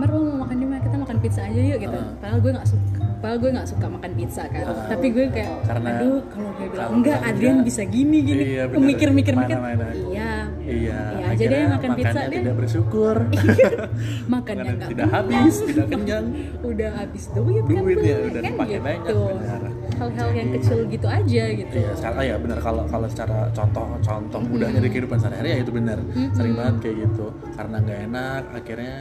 Mer 0.02 0.10
lo 0.10 0.20
mau 0.26 0.38
makan 0.42 0.56
di 0.56 0.66
mana 0.66 0.80
kita 0.82 0.98
makan 0.98 1.18
pizza 1.20 1.42
aja 1.44 1.62
yuk 1.62 1.78
gitu 1.80 1.94
Ah. 1.94 2.10
padahal 2.18 2.40
gue 2.40 2.52
nggak 2.52 2.68
suka 2.68 2.90
padahal 3.22 3.38
gue 3.38 3.50
nggak 3.52 3.68
suka 3.70 3.86
makan 3.88 4.12
pizza 4.12 4.44
kan 4.46 4.64
Ah. 4.64 4.88
tapi 4.90 5.06
gue 5.08 5.26
kayak 5.30 5.52
Karena- 5.62 5.92
aduh 5.94 6.20
kalau 6.26 6.50
gue 6.52 6.68
bilang 6.68 6.90
enggak 6.92 7.18
Adrian 7.22 7.58
bisa 7.62 7.82
gini 7.86 8.18
gini 8.20 8.44
iya, 8.50 8.64
bener. 8.66 8.82
mikir 8.84 9.10
mikir 9.12 9.34
mikir 9.36 9.56
Mana-mana. 9.56 9.86
iya 9.94 10.34
iya 10.60 11.00
Iya 11.14 11.26
aja 11.30 11.44
deh 11.46 11.64
makan 11.70 11.90
pizza 11.92 12.10
makannya 12.12 12.28
deh. 12.28 12.40
tidak 12.40 12.56
bersyukur 12.58 13.16
makannya 13.32 14.30
Makanan 14.32 14.74
nggak 14.74 14.90
tidak 14.90 15.08
habis 15.12 15.54
tidak 15.64 15.88
kenyang 15.88 16.26
udah 16.72 16.90
habis 16.96 17.24
duit 17.30 17.62
kan 17.64 17.82
Duit 17.84 17.98
ya, 18.00 18.16
beli, 18.16 18.28
udah 18.28 18.42
kan 18.42 18.52
dipakai 18.52 18.74
gitu. 18.74 18.84
banyak, 18.84 19.16
benar. 19.38 19.62
hal-hal 19.94 20.30
yang 20.34 20.50
kecil 20.52 20.80
gitu 20.88 21.08
aja 21.08 21.44
gitu 21.54 21.76
Iya, 21.78 21.92
sekarang 21.94 22.24
ya 22.24 22.36
benar 22.38 22.58
kalau 22.60 22.84
kalau 22.88 23.06
secara 23.06 23.38
contoh 23.52 23.86
contoh 24.00 24.40
mudahnya 24.42 24.80
di 24.80 24.90
kehidupan 24.90 25.14
sehari-hari 25.16 25.50
ya 25.52 25.58
itu 25.60 25.72
benar. 25.72 25.98
Sering 26.32 26.54
banget 26.54 26.76
kayak 26.80 26.96
gitu. 27.04 27.26
Karena 27.52 27.76
nggak 27.80 28.00
enak, 28.08 28.42
akhirnya 28.52 28.96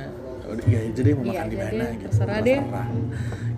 udah 0.52 0.64
iya 0.66 0.78
aja 0.84 1.00
deh 1.00 1.12
mau 1.12 1.22
Iya 1.22 1.30
makan 1.32 1.46
di 1.46 1.56
aja 1.56 1.62
mana 1.62 1.70
deh, 1.72 1.88
gitu. 1.90 2.02
terserah 2.06 2.38
deh. 2.40 2.60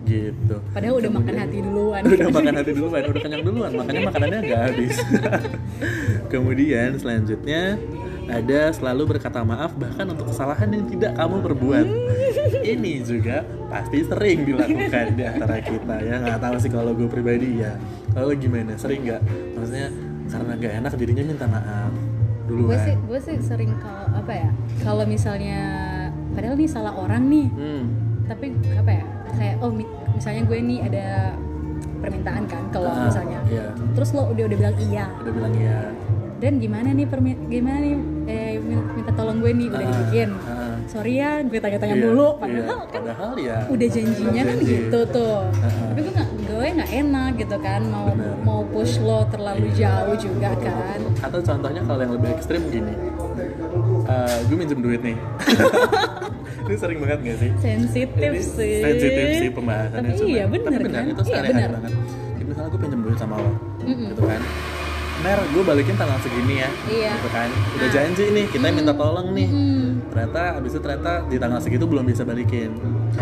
Gitu. 0.03 0.57
padahal 0.75 0.95
udah 0.99 1.11
makan 1.11 1.23
Kemudian- 1.25 1.47
hati 1.47 1.59
duluan 1.63 2.01
udah 2.11 2.29
makan 2.29 2.55
hati 2.59 2.73
duluan, 2.75 3.03
udah 3.07 3.21
kenyang 3.23 3.45
duluan, 3.45 3.71
makanya 3.73 4.01
makanannya 4.05 4.39
nggak 4.43 4.61
habis. 4.67 4.97
Kemudian 6.33 6.91
selanjutnya 6.97 7.63
ada 8.23 8.61
selalu 8.73 9.17
berkata 9.17 9.43
maaf 9.43 9.75
bahkan 9.75 10.07
untuk 10.07 10.31
kesalahan 10.31 10.69
yang 10.71 10.85
tidak 10.87 11.13
kamu 11.15 11.37
perbuat. 11.43 11.87
Ini 12.63 12.93
juga 13.03 13.43
pasti 13.67 13.99
sering 14.03 14.47
dilakukan 14.47 15.07
di 15.13 15.25
antara 15.25 15.59
kita 15.59 15.97
ya. 16.01 16.15
Nggak 16.19 16.41
tahu 16.41 16.57
sih 16.59 16.71
kalau 16.71 16.93
gue 16.93 17.07
pribadi 17.07 17.61
ya. 17.61 17.77
Kalau 18.11 18.33
gimana? 18.33 18.73
Sering 18.77 19.05
nggak? 19.05 19.21
Maksudnya 19.53 19.87
karena 20.29 20.53
nggak 20.57 20.73
enak 20.81 20.93
jadinya 20.97 21.25
minta 21.27 21.47
maaf 21.47 21.93
gue 22.43 22.57
duluan. 22.59 22.79
sih 22.81 22.95
gue 22.99 23.19
sih 23.23 23.37
sering 23.39 23.71
kalau 23.77 24.07
apa 24.13 24.33
ya 24.35 24.51
kalau 24.81 25.05
misalnya 25.05 25.61
padahal 26.33 26.55
nih 26.55 26.67
salah 26.67 26.95
orang 26.95 27.23
nih 27.25 27.47
Hmm. 27.49 27.83
tapi 28.25 28.47
apa 28.73 28.91
ya 28.93 29.05
kayak 29.33 29.55
oh 29.59 29.71
mi- 29.71 29.89
misalnya 30.13 30.43
gue 30.43 30.59
nih 30.61 30.79
ada 30.83 31.07
permintaan 31.99 32.45
kan 32.47 32.63
kalau 32.69 32.91
Ah, 32.91 33.07
misalnya 33.07 33.39
Iya. 33.47 33.67
terus 33.93 34.11
lo 34.11 34.27
udah 34.27 34.45
udah 34.45 34.59
bilang 34.59 34.77
iya 34.81 35.07
Udah 35.17 35.33
bilang 35.33 35.55
iya. 35.55 35.79
dan 36.39 36.59
gimana 36.59 36.89
nih 36.91 37.07
permi 37.07 37.31
gimana 37.47 37.79
nih 37.79 37.95
eh, 38.25 38.53
min- 38.59 38.89
minta 38.93 39.13
tolong 39.13 39.39
gue 39.39 39.51
nih 39.53 39.67
udah 39.69 39.79
Ah, 39.79 39.87
dibikin 39.89 40.31
ah. 40.41 40.75
sorry 40.85 41.15
ya 41.17 41.39
gue 41.41 41.55
tanya-tanya 41.57 41.95
Iya, 41.95 42.05
dulu 42.05 42.27
iya. 42.29 42.41
padahal 42.41 42.79
kan 42.83 43.01
padahal 43.01 43.33
ya 43.37 43.57
udah 43.69 43.89
janjinya 43.89 44.43
kan 44.43 44.57
janji. 44.57 44.67
gitu 44.69 45.01
tuh 45.09 45.39
Ah. 45.55 45.71
tapi 45.89 45.99
gue 46.01 46.13
nggak 46.13 46.29
gue 46.43 46.67
nggak 46.73 46.91
enak 46.97 47.31
gitu 47.37 47.57
kan 47.61 47.81
mau 47.85 48.07
Bener. 48.11 48.35
mau 48.43 48.61
push 48.65 48.95
lo 48.99 49.23
terlalu 49.27 49.67
jauh 49.73 50.17
juga 50.17 50.51
kan 50.57 50.99
atau 51.21 51.39
contohnya 51.41 51.81
kalau 51.81 52.01
yang 52.01 52.13
lebih 52.13 52.31
ekstrim 52.33 52.63
gini 52.69 52.95
Eh, 54.03 54.39
gue 54.45 54.57
minjem 54.57 54.81
duit 54.81 55.01
nih. 55.01 55.17
Ini 56.63 56.75
sering 56.79 56.99
banget 56.99 57.19
gak 57.23 57.37
sih? 57.39 57.51
Sensitif 57.59 58.33
sih. 58.41 58.77
sensitif 58.81 59.27
sih 59.37 59.51
pembahasannya 59.51 60.15
Tapi 60.15 60.25
iya, 60.25 60.45
bener 60.47 60.71
tapi 60.73 60.85
benar 60.85 61.01
kan? 61.01 61.13
itu 61.13 61.23
Iya, 61.25 61.41
banget. 61.69 61.93
Jadi 62.33 62.45
misalnya 62.45 62.69
gue 62.71 62.81
pinjam 62.81 63.01
duit 63.03 63.17
sama 63.17 63.35
lo 63.37 63.51
Mm-mm. 63.81 64.09
gitu 64.09 64.23
kan. 64.25 64.41
Mer, 65.23 65.39
gue 65.45 65.63
balikin 65.63 65.95
tanggal 65.95 66.19
segini 66.19 66.55
ya 66.59 66.71
Iya. 66.89 67.13
gitu 67.15 67.29
kan. 67.31 67.49
Udah 67.77 67.85
Ah. 67.85 67.93
janji 67.93 68.25
nih 68.29 68.45
kita 68.49 68.67
minta 68.71 68.93
tolong 68.93 69.29
nih. 69.33 69.49
Hmm. 69.49 69.81
ternyata 70.05 70.61
abis 70.61 70.71
itu 70.71 70.81
ternyata 70.81 71.13
di 71.25 71.37
tanggal 71.37 71.57
segitu 71.59 71.85
belum 71.85 72.05
bisa 72.05 72.21
balikin. 72.23 72.77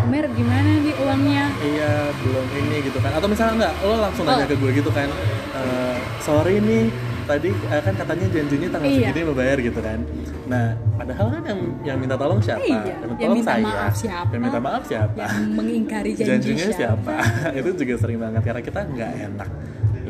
Mer 0.05 0.27
gimana 0.29 0.71
nih 0.77 0.91
uangnya? 0.97 1.45
Iya 1.57 1.91
belum 2.19 2.45
ini 2.53 2.77
gitu 2.83 2.99
kan. 2.99 3.11
Atau 3.13 3.25
misalnya 3.25 3.53
enggak 3.55 3.73
lo 3.81 3.95
langsung 3.97 4.23
nanya 4.25 4.43
Oh. 4.43 4.49
ke 4.49 4.55
gue 4.55 4.71
gitu 4.75 4.91
kan. 4.91 5.07
"Eh, 5.07 5.95
sorry 6.19 6.59
nih 6.59 6.91
tadi 7.25 7.49
eh, 7.51 7.81
kan 7.81 7.93
katanya 7.95 8.27
janjinya 8.31 8.67
tanggal 8.71 8.89
Iya. 8.89 8.97
segini 9.09 9.19
mau 9.25 9.35
bayar 9.35 9.57
gitu 9.61 9.79
kan. 9.79 9.99
Nah 10.47 10.65
padahal 10.97 11.27
kan 11.33 11.43
yang 11.47 11.59
yang 11.81 11.97
minta 11.97 12.15
tolong 12.19 12.39
siapa? 12.43 12.61
Iya, 12.61 12.75
yang, 12.75 12.81
yang 12.85 13.17
tolong 13.17 13.37
minta 13.37 13.53
saya. 13.53 13.63
maaf 13.65 13.93
siapa? 13.95 14.31
yang 14.31 14.41
minta 14.43 14.59
maaf 14.59 14.83
siapa? 14.85 15.23
Yang 15.23 15.45
mengingkari 15.55 16.11
janji 16.15 16.29
janjinya 16.29 16.67
siapa? 16.75 17.13
itu 17.59 17.69
juga 17.73 17.93
sering 17.97 18.19
banget 18.19 18.41
karena 18.43 18.61
kita 18.61 18.79
nggak 18.83 19.11
enak. 19.31 19.49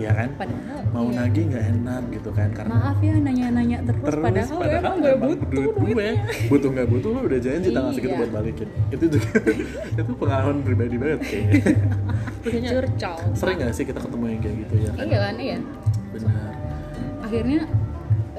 Iya 0.01 0.11
kan? 0.17 0.29
Padahal 0.33 0.79
mau 0.91 1.07
iya. 1.13 1.17
nagih 1.23 1.43
nggak 1.45 1.65
enak 1.77 2.01
gitu 2.09 2.29
kan 2.33 2.49
karena 2.57 2.71
maaf 2.73 2.97
ya 2.99 3.13
nanya-nanya 3.21 3.77
terus, 3.85 4.01
terus 4.01 4.23
padahal, 4.25 4.59
emang 4.65 4.95
gue 4.97 5.15
butuh 5.21 5.47
duit 5.53 5.73
gue. 5.77 6.09
Butuh 6.49 6.69
nggak 6.73 6.87
butuh 6.89 7.09
lu 7.13 7.19
udah 7.29 7.39
janji 7.39 7.67
tanggal 7.69 7.91
segitu 7.93 8.13
Iya. 8.17 8.19
buat 8.25 8.31
balikin. 8.33 8.67
Itu 8.89 9.05
juga 9.07 9.29
itu 10.01 10.11
pengalaman 10.17 10.57
pribadi 10.65 10.95
banget 10.97 11.19
kayaknya. 11.21 11.53
Curcol 12.41 13.17
sering 13.37 13.57
nggak 13.61 13.73
sih 13.77 13.85
kita 13.85 13.99
ketemu 14.01 14.25
yang 14.25 14.41
kayak 14.41 14.55
gitu 14.65 14.73
ya 14.73 14.89
kan? 14.89 15.05
Iya 15.05 15.17
kan 15.21 15.35
iya. 15.37 15.57
Benar 16.11 16.60
akhirnya 17.31 17.63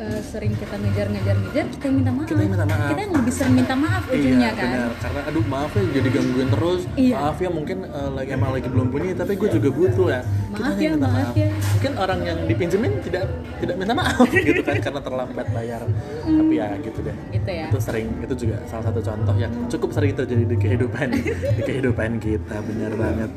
eh, 0.02 0.20
sering 0.22 0.52
kita 0.58 0.74
ngejar-ngejar-ngejar 0.74 1.64
kita 1.70 1.84
yang 1.86 1.96
minta 2.02 2.12
maaf. 2.12 2.26
Kita 2.26 2.40
yang 2.42 2.52
minta 2.52 2.66
maaf. 2.66 2.88
kita 2.90 3.00
yang 3.00 3.14
lebih 3.14 3.32
sering 3.32 3.54
minta 3.54 3.74
maaf 3.78 4.02
ujungnya 4.10 4.50
iya 4.50 4.58
kan? 4.58 4.66
benar. 4.66 4.90
Karena 4.98 5.20
aduh 5.30 5.44
maaf 5.46 5.70
ya 5.72 5.82
jadi 5.94 6.08
gangguin 6.10 6.48
terus. 6.50 6.82
Iya. 6.98 7.14
maaf 7.16 7.36
ya 7.38 7.50
mungkin 7.50 7.78
eh, 7.86 8.10
lagi 8.12 8.30
emang 8.34 8.50
lagi 8.52 8.68
belum 8.68 8.86
punya 8.90 9.14
tapi 9.14 9.32
gue 9.38 9.48
juga 9.48 9.68
butuh 9.70 10.06
ya. 10.10 10.20
Maaf 10.52 10.76
yang 10.76 10.82
ya, 10.82 10.90
minta 10.98 11.08
maaf. 11.08 11.34
ya. 11.38 11.48
mungkin 11.52 11.92
orang 11.96 12.20
yang 12.26 12.38
dipinjemin 12.44 12.92
tidak 13.06 13.24
tidak 13.62 13.76
minta 13.78 13.92
maaf 13.94 14.28
gitu 14.48 14.60
kan 14.66 14.76
karena 14.82 15.00
terlambat 15.00 15.46
bayar. 15.54 15.80
Tapi 16.22 16.54
ya 16.58 16.68
gitu 16.82 16.98
deh. 17.00 17.16
Gitu 17.30 17.50
ya. 17.50 17.66
Itu 17.70 17.78
sering 17.78 18.06
itu 18.20 18.34
juga 18.34 18.56
salah 18.66 18.84
satu 18.90 19.00
contoh 19.00 19.34
yang 19.38 19.52
cukup 19.70 19.90
sering 19.94 20.12
terjadi 20.18 20.44
di 20.44 20.56
kehidupan 20.58 21.06
di 21.56 21.62
kehidupan 21.62 22.10
kita 22.18 22.56
benar 22.66 22.92
banget. 22.98 23.30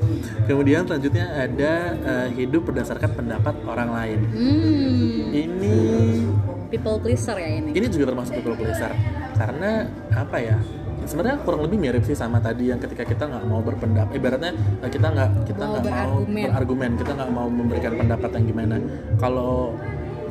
Kemudian 0.49 0.81
selanjutnya 0.89 1.25
ada 1.35 1.71
eh, 1.95 2.27
hidup 2.35 2.67
berdasarkan 2.67 3.11
pendapat 3.13 3.55
orang 3.65 3.89
lain. 3.91 4.19
Hmm, 4.31 5.31
ini 5.31 5.75
people 6.75 6.99
pleaser 6.99 7.39
ya 7.39 7.49
ini. 7.55 7.71
Ini 7.71 7.87
juga 7.87 8.11
termasuk 8.11 8.35
people 8.35 8.55
pleaser. 8.55 8.91
Karena 9.33 9.87
apa 10.11 10.37
ya? 10.37 10.57
Sebenarnya 11.05 11.37
kurang 11.45 11.61
lebih 11.63 11.77
mirip 11.77 12.01
sih 12.01 12.17
sama 12.17 12.41
tadi 12.41 12.73
yang 12.73 12.81
ketika 12.81 13.05
kita 13.05 13.29
nggak 13.29 13.45
mau 13.45 13.61
berpendapat 13.61 14.11
ibaratnya 14.11 14.51
eh, 14.81 14.89
kita 14.89 15.07
nggak 15.07 15.29
kita 15.45 15.63
nggak 15.63 15.83
mau 15.85 15.87
berargumen. 15.87 16.45
berargumen. 16.49 16.91
Kita 16.97 17.11
nggak 17.13 17.31
mau 17.31 17.47
memberikan 17.47 17.93
pendapat 17.95 18.29
yang 18.35 18.45
gimana. 18.49 18.75
Kalau 19.15 19.77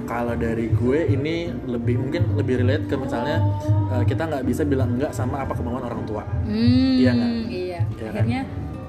kalau 0.04 0.36
dari 0.36 0.68
gue 0.68 1.08
ini 1.08 1.48
lebih 1.64 1.96
mungkin 1.96 2.36
lebih 2.36 2.60
relate 2.60 2.84
ke 2.90 2.96
misalnya 2.98 3.40
eh, 3.88 4.04
kita 4.04 4.26
nggak 4.26 4.44
bisa 4.44 4.62
bilang 4.66 4.98
enggak 4.98 5.14
sama 5.14 5.46
apa 5.46 5.54
kemauan 5.54 5.80
orang 5.80 6.02
tua. 6.04 6.26
Hmm, 6.44 6.98
Iya 6.98 7.10
nggak? 7.14 7.30
iya. 7.48 7.80
Iya 7.94 8.10
kan? 8.12 8.24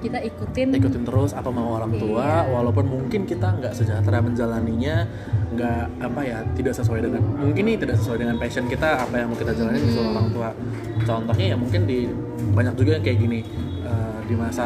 Kita 0.06 0.18
ikutin 0.22 0.68
ikutin 0.72 1.02
terus 1.02 1.30
apa 1.30 1.48
mau 1.48 1.74
orang 1.74 1.92
tua 1.96 2.24
Iya. 2.42 2.52
walaupun 2.52 2.84
mungkin 2.86 3.20
kita 3.22 3.48
nggak 3.52 3.72
sejahtera 3.72 4.18
menjalaninya 4.20 5.06
nggak 5.50 5.82
apa 6.00 6.20
ya 6.22 6.38
tidak 6.52 6.72
sesuai 6.72 7.00
dengan 7.02 7.22
mungkin 7.32 7.62
ini 7.64 7.74
tidak 7.76 7.96
sesuai 7.96 8.18
dengan 8.18 8.36
passion 8.36 8.66
kita 8.66 8.88
apa 9.00 9.14
yang 9.16 9.28
mau 9.28 9.36
kita 9.36 9.52
jalani 9.52 9.76
Hmm. 9.76 9.86
disuruh 9.86 10.10
orang 10.12 10.28
tua 10.30 10.48
contohnya 11.02 11.46
ya 11.48 11.56
mungkin 11.56 11.80
di 11.84 11.98
banyak 12.52 12.74
juga 12.74 12.90
yang 12.92 13.04
kayak 13.04 13.18
gini 13.20 13.40
eh, 13.82 14.18
di 14.22 14.34
masa 14.34 14.64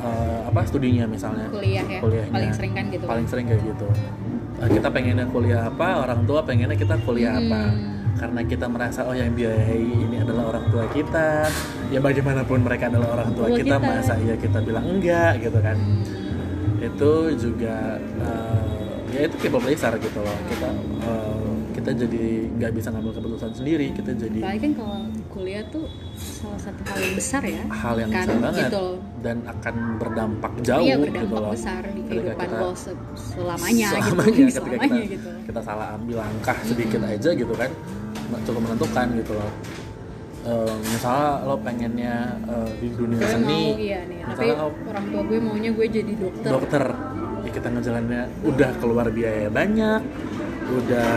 eh, 0.00 0.40
apa 0.44 0.60
studinya 0.62 1.04
misalnya 1.06 1.46
kuliah 1.48 1.84
ya 1.84 2.00
Kuliahnya. 2.00 2.32
paling 2.32 2.52
sering 2.52 2.72
kan 2.72 2.84
gitu 2.88 3.04
paling 3.04 3.26
sering 3.26 3.46
kayak 3.46 3.62
gitu 3.66 3.88
Eh, 4.58 4.68
kita 4.68 4.92
pengennya 4.92 5.24
kuliah 5.24 5.62
apa 5.64 6.04
orang 6.04 6.20
tua 6.24 6.44
pengennya 6.44 6.76
kita 6.76 7.00
kuliah 7.00 7.32
apa 7.32 7.60
Hmm. 7.66 7.99
Karena 8.20 8.40
kita 8.42 8.66
merasa 8.66 9.00
oh 9.02 9.16
yang 9.16 9.32
biayai 9.32 9.80
ini 9.80 10.16
adalah 10.18 10.52
orang 10.52 10.68
tua 10.68 10.84
kita. 10.88 11.48
Ya 11.88 11.98
bagaimanapun 11.98 12.60
mereka 12.60 12.86
adalah 12.86 13.16
orang 13.16 13.32
tua 13.32 13.48
kita, 13.50 13.64
kita. 13.72 13.76
masa 13.80 14.14
iya 14.18 14.36
kita 14.36 14.60
bilang 14.60 14.84
enggak 14.86 15.40
gitu 15.40 15.56
kan. 15.58 15.76
Hmm. 15.76 16.04
itu 16.80 17.12
juga 17.38 17.76
eh, 17.98 18.64
ya 19.10 19.20
itu 19.22 19.36
people 19.38 19.58
pleaser 19.58 19.92
gitu 19.96 20.16
loh. 20.18 20.36
Kita 20.46 20.68
eh, 21.02 21.48
kita 21.70 21.90
jadi 21.94 22.24
nggak 22.50 22.72
bisa 22.72 22.88
ngambil 22.88 23.12
keputusan 23.14 23.52
sendiri. 23.54 23.88
Kita 23.90 24.12
jadi 24.12 24.38
apalagi 24.38 24.60
kan 24.60 24.72
kalau 24.74 24.98
kuliah 25.30 25.64
tuh 25.66 25.84
salah 26.14 26.56
satu 26.58 26.80
hal 26.82 26.98
yang 26.98 27.14
besar 27.14 27.42
ya 27.42 27.62
hal 27.66 27.94
yang 27.96 28.10
kan 28.10 28.20
besar 28.22 28.36
banget. 28.38 28.62
gitu. 28.66 28.86
Dan 29.20 29.36
akan 29.44 29.74
berdampak 29.96 30.52
jauh 30.60 30.80
iya 30.82 30.94
gitu 30.94 31.04
berdampak 31.06 31.36
loh. 31.38 31.52
besar 31.52 31.82
di 31.86 32.00
Ketika 32.00 32.12
kehidupan 32.12 32.46
kita- 32.46 32.60
lo 32.60 32.70
se- 32.74 33.00
selamanya, 33.16 33.88
selamanya 33.90 34.32
gitu 34.40 34.40
ketika 34.40 34.56
selamanya 34.56 35.00
kita, 35.00 35.12
gitu. 35.14 35.30
kita 35.46 35.60
salah 35.60 35.86
ambil 35.94 36.16
langkah 36.18 36.56
sedikit 36.62 37.00
aja 37.02 37.30
gitu 37.34 37.54
kan 37.54 37.70
cukup 38.46 38.60
menentukan 38.70 39.06
gitu 39.18 39.32
loh. 39.34 39.50
Eh, 40.40 40.74
misalnya 40.88 41.44
lo 41.44 41.56
pengennya 41.60 42.32
eh, 42.48 42.70
di 42.80 42.88
dunia 42.96 43.20
gue 43.20 43.28
seni 43.28 43.44
mau 43.44 43.76
iya 43.76 44.00
nih 44.08 44.18
tapi 44.24 44.30
misalnya 44.32 44.54
lo 44.56 44.68
orang 44.88 45.04
tua 45.12 45.22
gue 45.28 45.38
maunya 45.38 45.70
gue 45.76 45.86
jadi 45.92 46.12
dokter. 46.16 46.48
Dokter. 46.48 46.84
Ya 47.40 47.50
kita 47.52 47.68
ngejalannya 47.68 48.22
udah 48.48 48.70
keluar 48.80 49.06
biaya 49.12 49.48
banyak 49.52 50.00
udah 50.70 51.12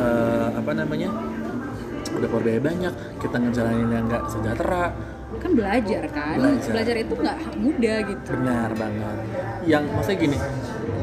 eh, 0.00 0.48
apa 0.58 0.70
namanya 0.74 1.08
udah 2.18 2.26
keluar 2.26 2.44
biaya 2.46 2.60
banyak 2.62 2.94
kita 3.22 3.36
ngejalaninnya 3.46 4.00
nggak 4.10 4.22
sejahtera 4.26 4.84
kan 5.44 5.52
belajar 5.52 6.02
kan. 6.08 6.36
Belajar. 6.40 6.96
itu 6.96 7.12
nggak 7.12 7.38
mudah 7.60 7.96
gitu. 8.08 8.28
Benar 8.32 8.70
banget. 8.72 9.16
Yang 9.68 9.84
maksudnya 9.92 10.18
gini 10.24 10.38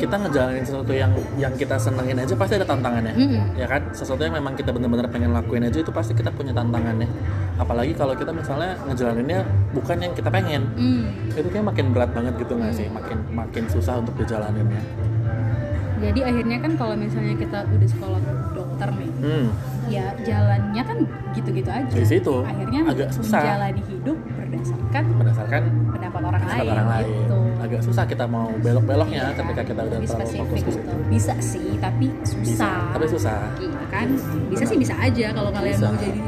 kita 0.02 0.18
ngejalanin 0.18 0.66
sesuatu 0.66 0.94
yang 0.98 1.14
yang 1.38 1.54
kita 1.54 1.78
senengin 1.78 2.18
aja 2.18 2.34
pasti 2.34 2.58
ada 2.58 2.66
tantangannya. 2.66 3.14
Mm-mm. 3.14 3.54
ya 3.54 3.70
kan? 3.70 3.82
Sesuatu 3.94 4.26
yang 4.26 4.34
memang 4.34 4.58
kita 4.58 4.74
benar-benar 4.74 5.06
pengen 5.14 5.30
lakuin 5.30 5.62
aja 5.62 5.78
itu 5.78 5.94
pasti 5.94 6.18
kita 6.18 6.34
punya 6.34 6.58
tantangannya. 6.58 7.06
Apalagi 7.62 7.94
kalau 7.94 8.18
kita 8.18 8.34
misalnya 8.34 8.74
ngejalaninnya 8.90 9.46
bukan 9.78 9.98
yang 10.02 10.14
kita 10.18 10.34
pengen. 10.34 10.66
Hmm. 10.74 11.06
itu 11.38 11.48
kayak 11.54 11.70
makin 11.70 11.94
berat 11.94 12.10
banget 12.18 12.34
gitu 12.42 12.58
nggak 12.58 12.74
sih? 12.74 12.90
Makin 12.90 13.18
makin 13.30 13.64
susah 13.70 14.02
untuk 14.02 14.18
dijalaninnya. 14.18 14.82
Jadi 16.02 16.20
akhirnya 16.26 16.58
kan 16.58 16.74
kalau 16.82 16.98
misalnya 16.98 17.38
kita 17.38 17.62
udah 17.62 17.90
sekolah 17.94 18.20
dokter 18.58 18.90
nih 18.98 19.12
hmm. 19.22 19.48
Ya 19.92 20.06
jalannya 20.22 20.80
kan 20.82 20.98
gitu-gitu 21.32 21.68
aja 21.70 21.92
Di 21.92 22.06
situ, 22.06 22.36
akhirnya 22.42 22.80
agak 22.86 23.10
susah. 23.12 23.42
menjalani 23.42 23.82
hidup 23.86 24.18
berdasarkan 24.32 25.04
berdasarkan 25.14 25.62
pendapat 25.90 26.22
orang 26.24 26.44
lain 26.46 26.70
orang 26.70 26.88
lain 26.90 27.08
gitu 27.14 27.40
agak 27.62 27.82
susah 27.82 28.04
kita 28.06 28.26
mau 28.26 28.48
belok-beloknya 28.58 29.22
Iya, 29.22 29.38
ketika 29.38 29.62
kita 29.64 29.82
udah 29.82 30.00
terlalu 30.00 30.32
fokus 30.34 30.62
gitu. 30.66 30.80
bisa 31.08 31.34
sih 31.38 31.68
tapi 31.78 32.08
susah 32.24 32.42
bisa 32.42 32.70
tapi 32.90 33.06
susah 33.08 33.40
Iya 33.58 33.82
kan 33.88 34.08
bisa 34.48 34.56
Benar. 34.58 34.68
sih 34.68 34.78
bisa 34.80 34.96
aja 34.98 35.26
kalau 35.32 35.52
kalian 35.52 35.76
Bisa. 35.76 35.86
mau 35.86 35.98
jadi 35.98 36.22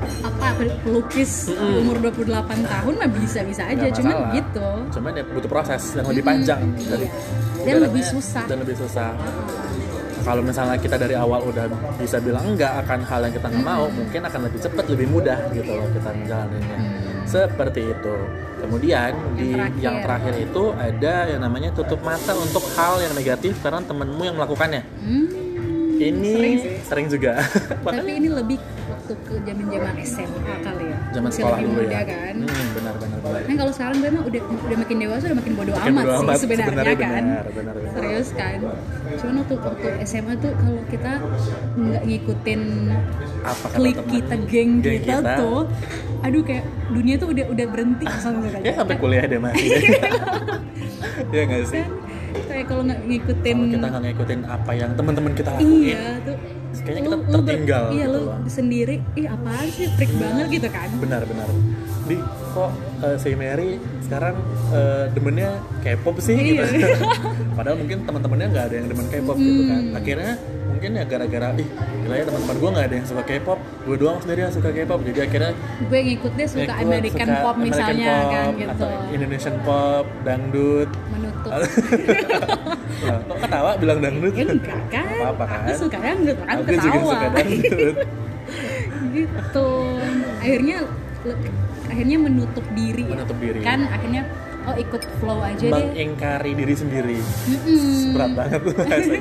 apa 0.00 0.46
pelukis 0.80 1.32
Mm-mm. 1.50 1.80
umur 1.84 1.96
28 2.02 2.24
tahun 2.64 2.94
mah 2.96 3.10
bisa 3.14 3.40
bisa 3.44 3.62
aja 3.66 3.84
cuman 3.90 4.14
masalah. 4.14 4.32
gitu 4.32 4.68
cuman 4.90 5.12
ya 5.12 5.24
butuh 5.26 5.50
proses 5.50 5.82
yang 5.92 6.06
lebih 6.06 6.24
panjang 6.24 6.60
Iya. 6.74 6.88
dari 6.90 7.06
Dan 7.60 7.76
lebih 7.84 8.00
susah. 8.02 8.44
dan 8.46 8.56
lebih 8.58 8.72
susah 8.74 9.12
kalau 10.22 10.42
misalnya 10.44 10.76
kita 10.76 10.96
dari 11.00 11.16
awal 11.16 11.40
udah 11.44 11.66
bisa 11.96 12.20
bilang 12.20 12.54
enggak 12.54 12.84
akan 12.84 13.00
hal 13.04 13.20
yang 13.26 13.34
kita 13.34 13.46
nggak 13.48 13.66
mau 13.66 13.84
mungkin 13.88 14.20
akan 14.24 14.40
lebih 14.46 14.60
cepat 14.60 14.84
lebih 14.92 15.06
mudah 15.08 15.38
gitu 15.52 15.72
loh 15.74 15.88
kita 15.92 16.10
ngejalaninnya 16.14 16.78
seperti 17.30 17.94
itu. 17.94 18.14
Kemudian 18.60 19.12
di 19.38 19.56
terakhir. 19.56 19.80
yang 19.80 19.96
terakhir 20.04 20.34
itu 20.36 20.62
ada 20.74 21.14
yang 21.30 21.40
namanya 21.40 21.70
tutup 21.72 22.02
mata 22.02 22.34
untuk 22.36 22.60
hal 22.76 23.00
yang 23.00 23.14
negatif 23.14 23.56
karena 23.62 23.80
temenmu 23.86 24.22
yang 24.26 24.36
melakukannya. 24.36 24.82
Hmm, 25.00 25.49
ini 26.02 26.30
Sering 26.30 26.54
sih. 26.56 26.74
sering 26.82 27.06
juga. 27.08 27.32
Tapi 27.86 28.10
ini 28.14 28.28
lebih 28.28 28.58
waktu 28.86 29.12
ke 29.20 29.34
zaman 29.40 29.64
zaman 29.66 29.94
SMA 30.00 30.54
kali 30.60 30.84
ya. 30.86 30.98
Zaman 31.10 31.30
sekolah 31.30 31.50
lebih 31.54 31.66
dulu 31.68 31.80
muda 31.80 31.92
ya. 31.92 32.02
kan? 32.06 32.34
Hmm, 32.40 32.66
benar 32.72 32.94
benar 32.96 33.18
benar. 33.20 33.40
Kan 33.42 33.54
kalau 33.56 33.72
sekarang 33.72 33.96
gue 33.98 34.10
mah 34.10 34.24
udah 34.24 34.40
udah 34.42 34.76
makin 34.78 34.96
dewasa 34.98 35.24
udah 35.26 35.38
makin 35.38 35.52
bodo 35.54 35.70
Makin 35.72 35.90
amat 35.90 36.00
bodo 36.00 36.10
sih 36.10 36.22
amat, 36.22 36.36
sebenarnya, 36.38 36.68
sebenarnya 36.70 36.96
kan. 36.96 37.22
benar, 37.22 37.44
benar, 37.50 37.74
benar. 37.74 37.92
serius 37.92 38.28
kan? 38.32 38.58
Cuman 39.12 39.34
waktu 39.36 39.54
waktu 39.56 39.86
SMA 40.04 40.32
tuh 40.36 40.52
kalau 40.54 40.82
kita 40.86 41.12
nggak 41.76 42.02
ngikutin 42.04 42.60
apa 43.40 43.66
klik 43.70 43.96
teman? 43.96 44.10
kita 44.10 44.34
geng, 44.46 44.70
Geng 44.78 45.00
kita, 45.00 45.14
kita. 45.18 45.32
tuh 45.36 45.60
aduh 46.20 46.42
kayak 46.42 46.64
dunia 46.86 47.14
tuh 47.16 47.28
udah 47.30 47.44
udah 47.48 47.66
berhenti 47.66 48.04
sampai 48.20 48.60
ya 48.60 48.72
sampai 48.74 48.96
kuliah 48.96 49.24
deh 49.24 49.38
masih 49.38 49.80
ya 51.34 51.42
nggak 51.42 51.64
sih? 51.66 51.80
Kan 51.80 51.90
kayak 52.40 52.64
kalau 52.66 52.82
nggak 52.82 53.00
ngikutin 53.02 53.56
kalau 53.56 53.70
kita 53.70 53.86
nggak 53.86 54.02
ngikutin 54.04 54.40
apa 54.44 54.70
yang 54.72 54.90
teman-teman 54.92 55.32
kita 55.32 55.50
lakuin 55.52 55.82
iya 55.84 56.04
tuh. 56.20 56.36
Kayaknya 56.70 57.02
lu- 57.02 57.02
kita 57.02 57.10
lu 57.10 57.18
ber- 57.18 57.30
tertinggal 57.44 57.84
iya 57.90 57.98
gitu 58.00 58.12
lu 58.12 58.20
loh. 58.22 58.36
sendiri 58.46 58.96
ih 59.12 59.26
apaan 59.26 59.66
sih? 59.68 59.86
Freak 59.90 60.12
banget 60.14 60.46
gitu 60.50 60.68
kan? 60.68 60.88
Benar 60.96 61.22
benar. 61.24 61.48
Di 62.02 62.16
kok 62.50 62.70
eh, 63.00 63.16
si 63.16 63.30
Mary 63.34 63.70
sekarang 64.00 64.34
eh, 64.70 65.04
demennya 65.10 65.50
K-pop 65.80 66.16
sih 66.18 66.34
Iya. 66.34 66.64
gitu. 66.66 66.86
Padahal 67.56 67.76
mungkin 67.76 67.98
teman-temannya 68.02 68.46
nggak 68.48 68.64
ada 68.64 68.74
yang 68.76 68.86
demen 68.86 69.06
K-pop 69.08 69.36
gitu 69.36 69.62
kan. 69.66 69.82
Akhirnya 69.94 70.32
mungkin 70.80 70.96
ya 70.96 71.04
gara-gara 71.04 71.48
ih 71.60 71.68
gila 72.00 72.14
ya 72.16 72.24
teman-teman 72.24 72.56
gue 72.56 72.70
nggak 72.72 72.86
ada 72.88 72.94
yang 72.96 73.04
suka 73.04 73.22
K-pop. 73.28 73.58
Gue 73.84 73.96
doang 74.00 74.16
sendiri 74.24 74.40
yang 74.48 74.54
suka 74.56 74.72
K-pop 74.72 75.00
jadi 75.04 75.18
akhirnya 75.28 75.52
gue 75.76 76.00
ngikut 76.08 76.32
deh 76.40 76.48
suka 76.48 76.72
ngikut, 76.72 76.84
American 76.88 77.28
suka 77.28 77.42
pop 77.44 77.56
American 77.60 77.68
misalnya 77.68 78.08
pop, 78.16 78.32
kan 78.32 78.46
gitu. 78.56 78.70
Atau 78.72 78.88
Indonesian 79.12 79.56
pop 79.60 80.06
dangdut. 80.24 80.90
Menutup. 81.12 81.50
Nah, 81.52 83.18
kok 83.28 83.36
ketawa 83.44 83.70
bilang 83.76 83.98
dangdut? 84.00 84.32
Ya 84.32 84.44
enggak 84.48 84.82
kan. 84.88 85.04
Apa-apa 85.20 85.44
kan? 85.44 85.60
aku 85.68 85.72
suka 85.76 85.98
dangdut 86.00 86.38
aku 86.40 86.60
aku 86.64 86.72
juga 86.72 86.88
ketawa. 86.96 87.12
suka 87.12 87.28
dangdut. 87.36 87.96
Gitu. 89.10 89.70
Akhirnya 90.40 90.78
akhirnya 91.92 92.16
menutup 92.24 92.64
diri. 92.72 93.04
Menutup 93.04 93.36
diri. 93.36 93.60
kan 93.60 93.84
akhirnya 93.84 94.24
oh 94.64 94.76
ikut 94.80 95.02
flow 95.20 95.44
aja 95.44 95.60
deh. 95.60 95.76
Mengingkari 95.76 96.56
diri 96.56 96.72
sendiri. 96.72 97.18
Mm-mm. 97.20 98.16
berat 98.16 98.32
banget 98.32 98.60
tuh 98.64 98.72
rasanya. 98.88 99.20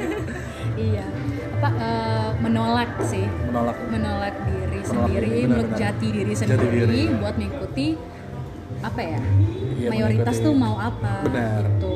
Iya 0.80 1.19
apa 1.60 1.70
eh, 1.76 2.30
menolak 2.40 2.92
sih. 3.04 3.26
Menolak. 3.46 3.76
Menolak 3.86 4.36
diri 4.42 4.80
Menolak 4.80 4.88
sendiri, 4.88 5.28
diri, 5.28 5.42
menurut 5.44 5.72
jati 5.76 6.08
diri 6.08 6.32
Jati 6.32 6.42
sendiri 6.48 6.78
diri. 6.88 7.02
buat 7.14 7.36
mengikuti 7.36 7.88
apa 8.80 9.02
ya 9.04 9.20
Iya, 9.76 9.88
mayoritas 9.92 10.24
mengikuti- 10.34 10.46
tuh 10.46 10.54
mau 10.56 10.76
apa 10.78 11.14
Benar. 11.22 11.64
gitu. 11.68 11.96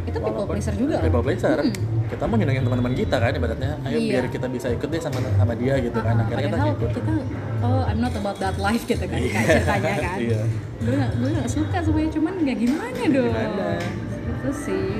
Itu 0.00 0.18
people 0.20 0.46
pleaser 0.46 0.74
juga 0.74 0.96
people 1.00 1.22
pleaser. 1.22 1.58
Hmm. 1.58 1.74
kita 2.06 2.22
mau 2.24 2.34
nyenengin 2.34 2.62
teman-teman 2.62 2.90
kita 2.92 3.16
kan 3.16 3.32
ibaratnya. 3.32 3.72
Ayo 3.82 3.98
Iya. 3.98 4.10
biar 4.12 4.24
kita 4.28 4.46
bisa 4.46 4.66
ikut 4.68 4.88
deh 4.88 5.00
sama 5.00 5.18
sama 5.28 5.54
dia 5.54 5.74
gitu 5.78 5.94
kan. 5.96 6.14
Ah, 6.16 6.22
akhirnya 6.24 6.46
kita 6.48 6.66
ikut 6.72 6.90
kita 6.92 7.12
oh 7.60 7.82
I'm 7.84 7.98
not 7.98 8.14
about 8.14 8.38
that 8.38 8.56
life 8.58 8.82
gitu 8.84 9.02
kan 9.02 9.18
kayak 9.18 9.42
ceritanya 9.44 9.94
kan. 10.00 10.18
Iya. 10.18 10.42
gue 10.80 10.94
gak, 10.96 11.10
gue 11.12 11.30
gak 11.34 11.48
suka 11.50 11.76
semuanya 11.82 12.10
cuman 12.10 12.32
gak 12.40 12.58
gimana 12.58 13.00
dong. 13.04 13.26
Gimana? 13.26 13.68
itu 14.30 14.50
sih. 14.56 14.90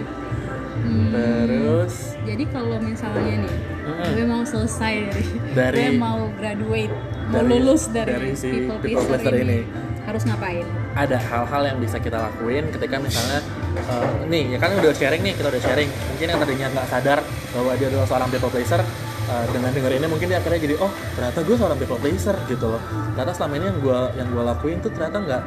Hmm, 0.80 1.12
terus? 1.12 1.94
Jadi 2.22 2.44
kalau 2.48 2.76
misalnya 2.78 3.34
nih 3.40 3.54
Mm-mm. 3.90 4.10
gue 4.12 4.24
mau 4.24 4.42
selesai 4.42 4.94
dari, 5.10 5.24
Dari- 5.52 5.78
gue 5.82 5.90
mau 5.96 6.18
graduate 6.32 6.94
mau 7.26 7.34
dari- 7.36 7.50
lulus 7.50 7.82
dari, 7.88 8.10
dari 8.10 8.30
si 8.32 8.48
people, 8.48 8.78
people 8.78 9.04
pleaser 9.04 9.34
ini, 9.34 9.42
ini. 9.42 9.58
harus 10.00 10.22
ngapain 10.24 10.66
ada 10.92 11.16
hal-hal 11.18 11.62
yang 11.64 11.78
bisa 11.78 11.96
kita 11.98 12.18
lakuin 12.18 12.64
ketika 12.70 12.96
misalnya 12.96 13.40
eh, 13.76 14.10
nih 14.26 14.44
ya 14.54 14.58
kan 14.58 14.70
udah 14.72 14.90
sharing 14.90 15.22
nih 15.22 15.34
kita 15.34 15.48
udah 15.48 15.62
sharing 15.62 15.88
mungkin 16.08 16.26
yang 16.26 16.38
tadinya 16.38 16.66
nggak 16.70 16.86
sadar 16.88 17.18
bahwa 17.50 17.72
dia 17.74 17.86
adalah 17.88 18.06
seorang 18.06 18.28
people 18.28 18.50
pleaser 18.50 18.80
eh, 19.26 19.44
dengan 19.50 19.70
denger 19.70 19.92
ini 19.92 20.06
mungkin 20.06 20.26
dia 20.26 20.38
akhirnya 20.38 20.60
jadi 20.60 20.74
oh 20.78 20.90
ternyata 21.14 21.38
gue 21.40 21.56
seorang 21.56 21.78
people 21.78 21.98
pleaser 21.98 22.36
gitu 22.46 22.66
loh 22.66 22.82
ternyata 23.14 23.32
selama 23.32 23.54
ini 23.56 23.66
yang 23.68 23.78
gue 23.78 23.98
yang 24.16 24.28
gue 24.30 24.44
lakuin 24.44 24.76
tuh 24.78 24.90
ternyata 24.90 25.18
nggak 25.20 25.42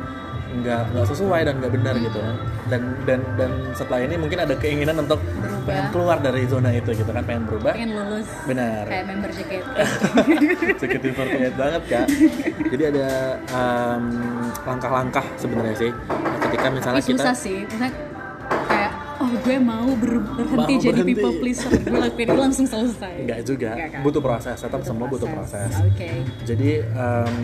nggak 0.54 0.82
nggak 0.94 1.06
sesuai 1.10 1.42
dan 1.44 1.54
nggak 1.58 1.74
benar 1.74 1.96
gitu 1.98 2.20
kan 2.22 2.36
dan 2.70 2.82
dan 3.10 3.20
dan 3.36 3.52
setelah 3.74 4.06
ini 4.06 4.16
mungkin 4.16 4.38
ada 4.38 4.54
keinginan 4.54 5.02
untuk. 5.02 5.18
Pengen 5.64 5.86
keluar 5.90 6.18
dari 6.18 6.44
zona 6.44 6.70
itu 6.70 6.90
gitu 6.92 7.08
kan 7.08 7.24
pengen 7.24 7.44
berubah. 7.46 7.72
Pengen 7.72 7.92
lulus 7.94 8.28
benar. 8.44 8.84
kayak 8.86 9.06
member 9.06 9.30
JKT 9.30 9.66
JKT48 10.80 11.54
banget 11.54 11.82
kak. 11.86 12.06
Jadi 12.68 12.84
ada 12.86 13.08
em, 13.46 14.04
langkah-langkah 14.64 15.26
sebenarnya 15.36 15.76
sih 15.78 15.92
ketika 16.42 16.68
misalnya 16.70 17.00
tapi 17.00 17.10
kita 17.10 17.24
susah 17.24 17.36
sih 17.36 17.58
kayak 18.64 18.92
oh 19.16 19.32
gue 19.32 19.58
mau 19.58 19.88
ber- 19.96 20.26
berhenti 20.30 20.74
Mau 20.74 20.82
jadi 20.82 20.92
berhenti. 21.00 21.14
people 21.14 21.34
pleaser. 21.38 21.72
Gue 21.72 21.98
lakuin 21.98 22.28
itu 22.28 22.40
langsung 22.40 22.66
selesai. 22.66 23.14
Enggak 23.20 23.40
juga. 23.44 23.70
Enggak 23.74 23.90
kan? 23.90 24.02
butuh 24.02 24.22
proses 24.22 24.58
tetap 24.58 24.82
semua 24.84 25.08
butuh 25.08 25.28
proses. 25.28 25.72
oke. 25.80 26.10
Jadi 26.44 26.70
em, 26.84 27.36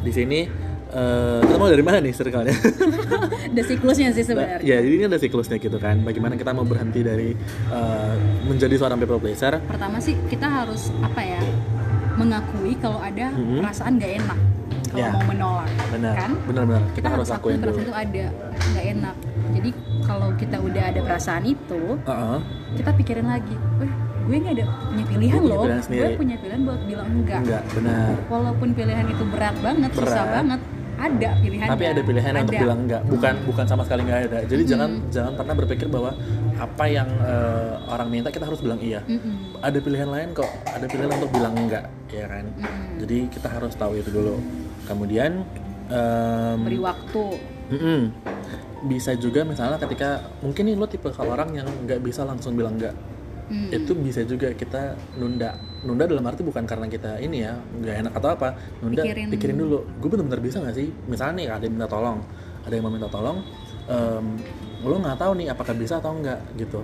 di 0.00 0.12
sini 0.14 0.40
eh, 0.92 1.40
kita 1.40 1.56
mau 1.56 1.68
dari 1.68 1.80
mana 1.80 1.98
nih 1.98 2.12
circle-nya? 2.12 2.54
ada 3.50 3.62
siklusnya 3.62 4.08
sih 4.10 4.22
sebenarnya 4.22 4.58
ya 4.60 4.76
jadi 4.78 4.94
ini 4.96 5.04
ada 5.06 5.16
siklusnya 5.16 5.56
gitu 5.56 5.76
kan 5.76 6.00
bagaimana 6.00 6.34
kita 6.34 6.50
mau 6.50 6.62
berhenti 6.62 7.00
dari 7.00 7.30
eh, 7.68 8.14
menjadi 8.44 8.74
seorang 8.76 8.96
people 8.96 9.18
pleaser 9.18 9.58
pertama 9.64 9.98
sih 9.98 10.14
kita 10.26 10.46
harus 10.46 10.90
apa 11.00 11.20
ya 11.20 11.40
mengakui 12.14 12.76
kalau 12.76 13.00
ada 13.00 13.30
Mhm. 13.30 13.58
perasaan 13.58 13.96
gak 13.96 14.12
enak 14.18 14.38
kalau 14.86 15.00
Ya. 15.00 15.10
mau 15.10 15.24
menolak 15.24 15.68
benar 15.88 16.14
kan 16.16 16.30
benar-benar 16.44 16.82
kita, 16.84 16.94
kita 16.96 17.08
harus 17.08 17.28
akui 17.28 17.38
lakuin 17.48 17.56
perasaan 17.56 17.76
dulu 17.76 17.86
itu 17.86 17.94
ada 17.96 18.24
nggak 18.68 18.84
enak 18.90 19.14
jadi 19.50 19.70
kalau 20.02 20.28
kita 20.34 20.56
udah 20.58 20.82
ada 20.84 21.00
perasaan 21.00 21.44
itu 21.44 21.82
Heeh. 22.00 22.38
kita 22.74 22.90
pikirin 22.92 23.26
lagi 23.26 23.54
eh 23.80 23.92
gue 24.20 24.36
nggak 24.36 24.54
ada 24.54 24.66
punya 24.84 25.04
pilihan 25.06 25.34
Gue 25.36 25.42
punya 25.42 25.56
loh 25.56 25.64
gue 25.64 25.82
sendiri." 25.82 26.14
punya 26.16 26.36
pilihan 26.38 26.60
buat 26.62 26.80
bilang 26.84 27.08
enggak 27.08 27.40
enggak 27.40 27.62
benar 27.72 28.08
walaupun 28.26 28.68
pilihan 28.72 29.06
itu 29.08 29.24
berat 29.26 29.56
banget 29.60 29.90
susah 29.92 30.06
Berat. 30.20 30.34
banget 30.36 30.60
ada 31.00 31.30
pilihan 31.40 31.66
tapi 31.66 31.84
ada 31.88 32.02
pilihan 32.04 32.32
untuk 32.44 32.56
bilang 32.60 32.80
enggak 32.84 33.02
bukan 33.08 33.34
bukan 33.48 33.64
sama 33.64 33.82
sekali 33.88 34.04
enggak 34.04 34.20
ada. 34.28 34.38
Jadi 34.44 34.62
Mm-mm. 34.62 34.72
jangan 34.76 34.90
jangan 35.08 35.32
pernah 35.32 35.54
berpikir 35.56 35.88
bahwa 35.88 36.12
apa 36.60 36.84
yang 36.84 37.08
eh, 37.24 37.72
orang 37.88 38.08
minta 38.12 38.28
kita 38.28 38.44
harus 38.44 38.60
bilang 38.60 38.76
iya. 38.84 39.00
Ada 39.64 39.80
pilihan 39.80 40.08
lain 40.12 40.36
kok. 40.36 40.50
Ada 40.68 40.84
pilihan 40.84 41.10
untuk 41.16 41.30
bilang 41.32 41.56
enggak 41.56 41.88
ya 42.12 42.28
kan? 42.28 42.44
Mm-mm. 42.44 43.00
jadi 43.00 43.18
kita 43.32 43.48
harus 43.48 43.72
tahu 43.74 43.96
itu 43.96 44.10
dulu. 44.12 44.36
Kemudian 44.84 45.40
em, 45.88 46.58
beri 46.60 46.78
waktu. 46.84 47.24
Mm-mm. 47.70 48.00
bisa 48.90 49.14
juga 49.14 49.44
misalnya 49.46 49.78
ketika 49.78 50.24
mungkin 50.40 50.66
nih 50.66 50.74
lo 50.74 50.88
tipe 50.88 51.12
kalau 51.12 51.36
orang 51.36 51.52
yang 51.52 51.68
nggak 51.84 52.00
bisa 52.00 52.24
langsung 52.24 52.56
bilang 52.56 52.80
enggak 52.80 52.96
Mm. 53.50 53.82
itu 53.82 53.92
bisa 53.98 54.22
juga 54.22 54.54
kita 54.54 54.94
nunda. 55.18 55.58
Nunda 55.82 56.06
dalam 56.06 56.22
arti 56.22 56.46
bukan 56.46 56.62
karena 56.62 56.86
kita 56.86 57.18
ini 57.18 57.42
ya 57.42 57.58
nggak 57.58 57.96
enak 58.06 58.12
atau 58.14 58.30
apa. 58.30 58.48
Nunda 58.78 59.02
Pikirin. 59.02 59.26
pikirin, 59.26 59.56
dulu 59.58 59.82
gue 59.98 60.08
bener-bener 60.08 60.38
bisa 60.38 60.62
nggak 60.62 60.76
sih? 60.78 60.88
Misalnya 61.10 61.34
nih 61.34 61.46
ada 61.50 61.64
yang 61.66 61.74
minta 61.74 61.88
tolong. 61.90 62.18
Ada 62.62 62.72
yang 62.78 62.84
mau 62.86 62.92
minta 62.94 63.10
tolong 63.10 63.42
em, 63.90 64.26
lo 64.86 64.96
nggak 65.02 65.18
tahu 65.18 65.32
nih 65.36 65.46
apakah 65.52 65.74
bisa 65.76 65.98
atau 65.98 66.14
enggak 66.14 66.40
gitu 66.56 66.80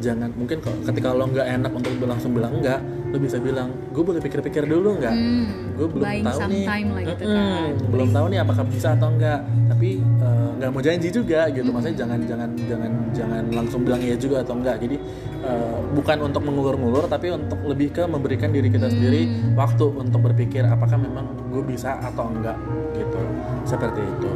jangan 0.00 0.32
mungkin 0.32 0.58
kok 0.58 0.74
ketika 0.82 1.12
lo 1.12 1.24
nggak 1.26 1.46
enak 1.50 1.70
untuk 1.70 1.92
langsung 2.02 2.32
bilang 2.32 2.52
enggak 2.54 2.80
lo 3.06 3.18
bisa 3.18 3.36
bilang 3.36 3.68
gue 3.90 4.00
boleh 4.00 4.18
pikir-pikir 4.18 4.64
dulu 4.64 4.96
nggak? 4.96 5.10
Hmm, 5.10 5.74
gue 5.74 5.86
belum 5.88 6.06
tahu 6.22 6.38
nih. 6.46 6.64
gitu 7.02 7.22
Mm-mm, 7.26 7.34
kan. 7.34 7.90
belum 7.90 8.08
tahu 8.10 8.26
nih 8.28 8.38
apakah 8.38 8.64
bisa 8.64 8.88
atau 8.94 9.08
enggak 9.10 9.38
tapi 9.66 9.88
eh, 9.98 10.50
nggak 10.56 10.70
mau 10.70 10.78
janji 10.80 11.08
juga 11.10 11.40
gitu. 11.48 11.68
Maksudnya 11.68 11.96
jangan 11.98 12.18
jangan 12.22 12.50
jangan 12.64 12.90
jangan 13.10 13.42
langsung 13.50 13.80
bilang 13.82 13.98
iya 13.98 14.14
juga 14.14 14.40
atau 14.40 14.54
enggak 14.54 14.78
jadi 14.78 14.96
eh, 15.42 15.78
bukan 15.90 16.16
untuk 16.22 16.42
mengulur-ngulur 16.44 17.04
tapi 17.06 17.26
untuk 17.30 17.58
lebih 17.64 17.90
ke 17.90 18.02
memberikan 18.04 18.50
diri 18.50 18.68
kita 18.68 18.86
sendiri 18.86 19.22
Hmm. 19.26 19.52
waktu 19.54 19.84
untuk 19.90 20.20
berpikir 20.22 20.62
apakah 20.64 20.94
memang 20.94 21.26
gue 21.50 21.62
bisa 21.66 21.98
atau 21.98 22.30
enggak 22.30 22.54
gitu. 22.94 23.20
Seperti 23.64 24.00
itu. 24.00 24.30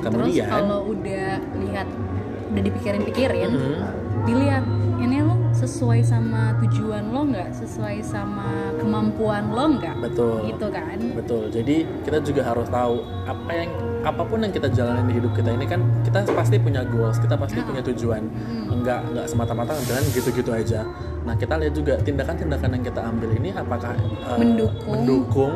Kemudian 0.00 0.46
terus 0.46 0.54
kalau 0.54 0.86
udah 0.86 1.28
lihat 1.60 1.88
udah 2.46 2.62
dipikirin-pikirin 2.64 3.50
Mm, 3.52 3.78
dilihat 4.22 4.64
ini 5.00 5.24
lo 5.24 5.34
sesuai 5.50 6.00
sama 6.00 6.52
tujuan 6.60 7.08
lo 7.08 7.24
nggak 7.26 7.50
sesuai 7.56 8.04
sama 8.04 8.70
kemampuan 8.76 9.48
lo 9.48 9.76
nggak 9.76 9.96
betul 9.98 10.44
gitu 10.46 10.66
kan 10.68 10.98
Betul. 11.10 11.48
Jadi 11.50 11.84
kita 12.04 12.18
juga 12.22 12.42
harus 12.44 12.68
tahu 12.68 13.00
apa 13.26 13.50
yang 13.52 13.70
apa 14.00 14.22
pun 14.24 14.40
yang 14.40 14.48
kita 14.48 14.72
jalanin 14.72 15.04
di 15.04 15.20
hidup 15.20 15.32
kita 15.36 15.52
ini 15.52 15.64
kan 15.64 15.80
kita 16.00 16.24
pasti 16.32 16.56
punya 16.56 16.80
goals, 16.86 17.20
kita 17.20 17.36
pasti 17.36 17.60
Ya. 17.60 17.66
punya 17.66 17.82
tujuan. 17.84 18.22
Hmm. 18.24 18.72
Enggak 18.80 19.04
enggak 19.10 19.26
semata-mata 19.28 19.76
jalan 19.84 20.04
gitu-gitu 20.12 20.48
aja. 20.50 20.80
Nah, 21.20 21.36
kita 21.36 21.60
lihat 21.60 21.74
juga 21.76 21.94
tindakan-tindakan 22.00 22.80
yang 22.80 22.84
kita 22.84 23.00
ambil 23.04 23.28
ini 23.36 23.52
apakah 23.52 23.92
eh, 23.92 24.38
Mendukung. 24.40 24.92
mendukung 24.96 25.54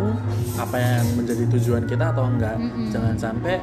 apa 0.60 0.76
yang 0.76 1.06
menjadi 1.16 1.44
tujuan 1.56 1.82
kita 1.88 2.12
atau 2.12 2.28
enggak. 2.28 2.56
Mm-mm. 2.60 2.92
Jangan 2.92 3.16
sampai 3.16 3.56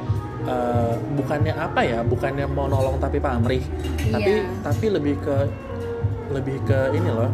eh, 0.44 0.92
bukannya 1.14 1.52
apa 1.52 1.80
ya, 1.82 1.98
bukannya 2.02 2.46
mau 2.46 2.66
nolong 2.66 2.96
tapi 2.96 3.18
pamrih, 3.18 3.62
tapi 4.08 4.32
Iya. 4.36 4.48
tapi 4.60 4.86
lebih 4.88 5.14
ke 5.18 5.36
lebih 6.30 6.56
ke 6.62 6.78
ini 6.92 7.10
loh. 7.10 7.30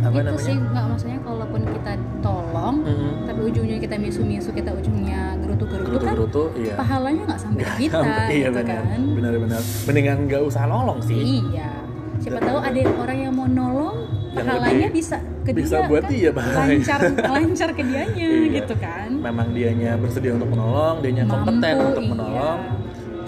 Apa 0.00 0.16
itu 0.16 0.24
namanya? 0.24 0.40
sih 0.40 0.56
nggak 0.56 0.84
maksudnya 0.86 1.18
kalaupun 1.20 1.60
kita 1.60 1.92
tolong 2.18 2.76
Mm-mm. 2.80 3.12
tapi 3.20 3.40
ujungnya 3.44 3.76
kita 3.76 3.94
misu-misu 3.96 4.48
kita 4.50 4.72
ujungnya 4.72 5.36
gerutu-gerutu 5.38 5.92
kan 5.92 6.16
Gerutu-gerutu, 6.16 6.42
iya. 6.56 6.72
pahalanya 6.74 7.22
nggak 7.26 7.36
sampai 7.38 7.62
ke 7.62 7.72
kita 7.78 8.00
iya 8.30 8.48
gitu 8.48 8.56
benar 8.56 8.80
kan 8.80 9.00
benar-benar 9.12 9.60
mendingan 9.84 10.18
nggak 10.24 10.40
usah 10.40 10.64
nolong 10.64 11.04
sih 11.04 11.20
iya 11.44 11.68
siapa 12.16 12.32
Dan- 12.34 12.48
tahu 12.48 12.58
ada 12.62 12.80
orang 12.96 13.18
yang 13.18 13.34
mau 13.34 13.44
nolong 13.46 13.96
Yang 14.30 14.36
pahalanya 14.40 14.72
lebih- 14.80 14.96
bisa 14.96 15.16
ke 15.52 15.60
bisa 15.60 15.76
dia 15.76 15.88
buat 15.88 16.02
kan 16.02 16.10
dia, 16.10 16.30
bahaya. 16.30 16.56
lancar 16.60 17.00
lancar 17.34 17.68
ke 17.70 17.82
dianya 17.82 18.28
Iya. 18.30 18.52
gitu 18.56 18.74
kan 18.76 19.08
memang 19.12 19.46
dianya 19.50 19.90
bersedia 19.94 20.32
untuk 20.32 20.48
menolong 20.48 20.96
dianya 21.00 21.24
Mampu, 21.24 21.36
kompeten 21.40 21.74
untuk 21.86 22.02
iya. 22.02 22.10
menolong 22.10 22.60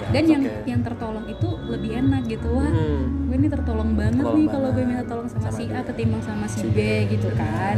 dan 0.04 0.22
Ya, 0.22 0.30
yang 0.30 0.42
oke. 0.44 0.61
yang 0.66 0.80
tertolong 0.82 1.24
itu 1.26 1.48
lebih 1.64 1.90
enak 1.96 2.22
gitu 2.26 2.48
wah 2.50 2.68
Hmm, 2.68 3.02
gue 3.24 3.37
ini 3.38 3.48
tertolong 3.48 3.90
banget 3.94 4.18
Tertolong 4.18 4.37
nih 4.37 4.46
kalau 4.46 4.68
gue 4.70 4.85
minta 4.85 5.04
tolong 5.06 5.26
sama, 5.26 5.42
sama 5.42 5.56
si 5.56 5.64
A 5.68 5.80
ketimbang 5.82 6.22
sama 6.22 6.44
si 6.46 6.61
B 6.62 6.68
B, 6.68 6.78
gitu 7.08 7.28
kan 7.32 7.76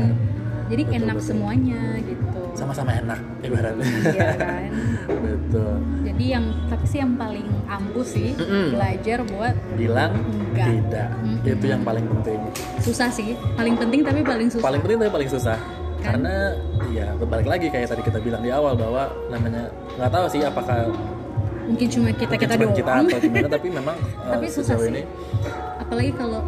jadi 0.65 0.83
Betul, 0.85 0.97
enak 0.99 1.17
betul. 1.21 1.29
semuanya 1.29 1.81
gitu. 2.01 2.43
Sama-sama 2.55 2.91
enak 2.97 3.21
ibaratnya. 3.43 3.85
Iya 4.15 4.31
kan? 4.39 4.71
Betul. 5.27 5.75
Jadi 6.07 6.25
yang 6.31 6.45
tapi 6.71 6.85
sih 6.87 6.99
yang 7.03 7.13
paling 7.19 7.49
ampuh 7.67 8.07
sih 8.07 8.29
Mm-mm. 8.39 8.79
belajar 8.79 9.19
buat 9.29 9.55
bilang 9.77 10.13
Enggak. 10.53 10.67
tidak. 10.71 11.09
Mm-mm. 11.21 11.53
itu 11.53 11.67
yang 11.67 11.83
paling 11.83 12.05
penting. 12.09 12.41
Susah 12.81 13.09
sih. 13.11 13.37
Paling 13.59 13.75
penting 13.77 14.01
tapi 14.07 14.21
paling 14.25 14.49
susah. 14.49 14.65
Paling 14.65 14.81
penting 14.81 14.99
tapi 15.03 15.13
paling 15.13 15.31
susah. 15.31 15.59
Kan? 16.05 16.21
karena 16.21 16.53
ya 16.93 17.17
balik 17.17 17.49
lagi 17.49 17.73
kayak 17.73 17.89
tadi 17.89 18.05
kita 18.05 18.21
bilang 18.21 18.45
di 18.45 18.53
awal 18.53 18.77
bahwa 18.77 19.09
namanya 19.33 19.73
nggak 19.97 20.13
tahu 20.13 20.27
sih 20.29 20.45
apakah 20.45 20.93
mungkin 21.65 21.89
cuma 21.89 22.09
kita 22.13 22.35
kita 22.37 22.55
mungkin 22.61 22.77
cuma 22.77 22.93
doang. 22.93 23.07
kita 23.09 23.17
atau 23.17 23.21
gimana 23.25 23.49
tapi 23.57 23.69
memang 23.73 23.97
uh, 24.21 24.33
tapi 24.37 24.47
susah 24.53 24.77
sejauh 24.77 24.85
sih. 24.85 24.93
ini 24.93 25.03
apalagi 25.81 26.13
kalau 26.13 26.41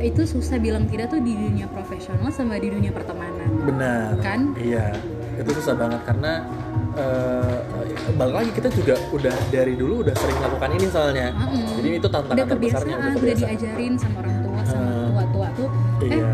itu 0.00 0.22
susah 0.24 0.56
bilang 0.56 0.84
tidak 0.84 1.08
tuh 1.08 1.18
di 1.18 1.32
dunia 1.32 1.66
profesional 1.66 2.28
sama 2.28 2.56
di 2.56 2.68
dunia 2.68 2.90
pertemanan 2.90 3.48
Benar. 3.60 4.14
Kan? 4.18 4.54
Iya. 4.54 4.94
Itu 5.36 5.50
susah 5.52 5.74
banget 5.74 6.00
karena 6.04 6.32
eh 6.94 7.56
balik 8.12 8.34
lagi 8.36 8.50
kita 8.52 8.68
juga 8.72 8.94
udah 9.10 9.34
dari 9.48 9.74
dulu 9.74 10.02
udah 10.02 10.14
sering 10.14 10.36
melakukan 10.36 10.70
ini 10.72 10.86
soalnya. 10.88 11.26
Mm-mm. 11.30 11.66
Jadi 11.76 11.88
itu 11.94 12.08
tantangan 12.08 12.34
udah 12.34 12.46
terbesarnya 12.48 12.56
kebiasaan 12.88 12.88
udah 12.88 13.06
udah 13.08 13.20
kebiasaan. 13.20 13.50
diajarin 13.54 13.92
sama 13.94 14.16
orang 14.18 14.36
tua 14.40 14.60
sama 14.64 14.86
Hmm. 14.88 15.06
tua-tua 15.08 15.48
tuh 15.52 15.68
eh 16.00 16.10
Iya. 16.12 16.32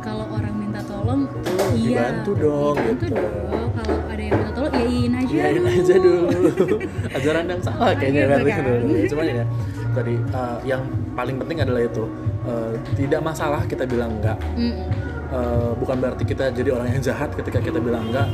kalau 0.00 0.26
orang 0.28 0.54
minta 0.56 0.80
tolong 0.82 1.20
Tuh, 1.38 1.70
iya 1.72 2.02
dibantu 2.08 2.30
dong, 2.36 2.74
dibantu 2.76 3.04
gitu. 3.04 3.14
dong 3.14 3.70
kalau 3.72 3.96
ada 4.04 4.22
yang 4.22 4.34
minta 4.36 4.52
tolong 4.52 4.72
iyain 4.72 5.12
aja 5.14 5.32
Iyain 5.32 5.54
dulu. 5.56 5.68
aja 5.72 5.94
dulu. 5.96 6.28
Ajaran 7.16 7.44
yang 7.46 7.60
salah 7.60 7.90
kayaknya 7.92 8.22
Gitu 8.32 8.48
kan. 8.48 8.62
dulu. 8.64 8.94
Cuman 9.06 9.24
ya 9.32 9.44
tadi 9.92 10.14
eh, 10.16 10.56
yang 10.64 10.82
paling 11.12 11.36
penting 11.38 11.58
adalah 11.60 11.82
itu 11.84 12.04
Eh, 12.42 12.74
tidak 12.98 13.22
masalah 13.22 13.62
kita 13.70 13.86
bilang 13.86 14.18
enggak. 14.18 14.34
Mm-mm. 14.58 14.86
eh, 15.32 15.70
bukan 15.78 15.96
berarti 16.02 16.26
kita 16.26 16.50
jadi 16.50 16.74
orang 16.74 16.90
yang 16.90 17.02
jahat 17.02 17.30
ketika 17.38 17.62
kita 17.62 17.78
bilang 17.78 18.10
enggak. 18.10 18.26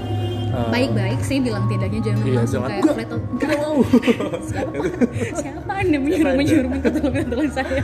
Eh, 0.49 0.71
baik-baik 0.73 1.21
sih 1.21 1.45
bilang 1.45 1.69
tidaknya 1.69 2.01
jangan 2.01 2.25
Iya, 2.25 2.37
langsung 2.41 2.65
jangan, 2.65 2.71
kayak 2.73 2.81
"Enggak, 2.81 2.97
flat 2.97 3.11
out 3.13 3.25
mau 3.61 3.77
siapa? 4.41 4.73
Siapa 5.45 5.73
anda 5.77 5.97
menyuruh 6.01 6.35
menyuruh 6.41 6.71
mengetolong 6.73 7.51
saya? 7.53 7.83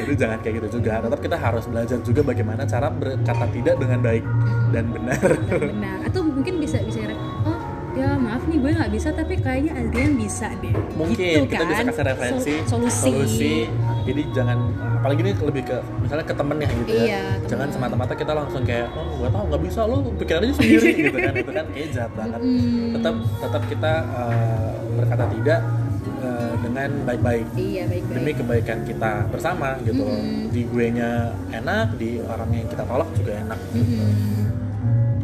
Jadi 0.00 0.12
jangan 0.16 0.38
kayak 0.40 0.54
gitu 0.64 0.68
juga. 0.80 0.92
Tetap 1.04 1.20
kita 1.20 1.36
harus 1.36 1.64
belajar 1.68 1.98
juga 2.00 2.20
bagaimana 2.24 2.62
cara 2.64 2.88
berkata 2.88 3.44
tidak 3.52 3.74
dengan 3.76 4.00
baik 4.00 4.24
dan 4.72 4.84
benar. 4.88 5.28
benar. 5.60 5.98
Atau 6.08 6.20
mungkin 6.24 6.56
bisa 6.56 6.80
bisa 6.80 7.04
ya 7.96 8.10
maaf 8.20 8.42
nih 8.44 8.58
gue 8.60 8.70
nggak 8.76 8.92
bisa 8.92 9.08
tapi 9.10 9.34
kayaknya 9.40 9.72
Adrian 9.80 10.12
bisa 10.20 10.52
deh 10.60 10.74
Mungkin 10.96 11.16
gitu 11.16 11.48
kita 11.48 11.64
kan 11.64 11.68
bisa 11.72 11.82
kasih 11.88 12.04
referensi, 12.04 12.54
Sol- 12.68 12.92
solusi, 12.92 13.56
Jadi 14.06 14.22
jangan 14.36 14.58
apalagi 15.00 15.20
ini 15.26 15.32
lebih 15.34 15.62
ke 15.66 15.76
misalnya 16.02 16.24
ke 16.24 16.34
gitu 16.36 16.92
ya. 16.94 17.02
Iya, 17.02 17.22
jangan 17.50 17.66
temen. 17.68 17.74
semata-mata 17.74 18.14
kita 18.14 18.32
langsung 18.36 18.62
kayak 18.62 18.86
oh 18.94 19.06
gak 19.18 19.30
tau 19.34 19.44
nggak 19.50 19.62
bisa 19.66 19.80
lu 19.86 19.98
pikiran 20.14 20.40
aja 20.46 20.54
sendiri 20.54 20.90
gitu 21.10 21.18
kan. 21.18 21.32
Itu 21.34 21.52
kan 21.52 21.66
kayak 21.74 21.88
jahat 21.90 22.12
banget. 22.14 22.40
Mm. 22.42 22.90
Tetap 22.94 23.14
tetap 23.42 23.62
kita 23.66 23.92
eh, 24.06 24.72
berkata 24.96 25.24
tidak 25.34 25.60
eh, 26.22 26.52
dengan 26.62 26.90
baik-baik. 27.02 27.46
iya 27.58 27.82
baik 27.90 28.02
demi 28.06 28.22
baik 28.30 28.36
kebaikan 28.40 28.78
kita 28.86 29.12
bersama 29.32 29.68
gitu 29.82 30.00
loh. 30.06 30.14
Mm-mm. 30.16 30.54
Di 30.54 30.62
gue 30.70 30.86
nya 30.94 31.10
enak, 31.50 31.86
di 31.98 32.10
orang 32.22 32.50
yang 32.54 32.66
kita 32.70 32.82
tolak 32.86 33.08
juga 33.18 33.32
enak. 33.42 33.60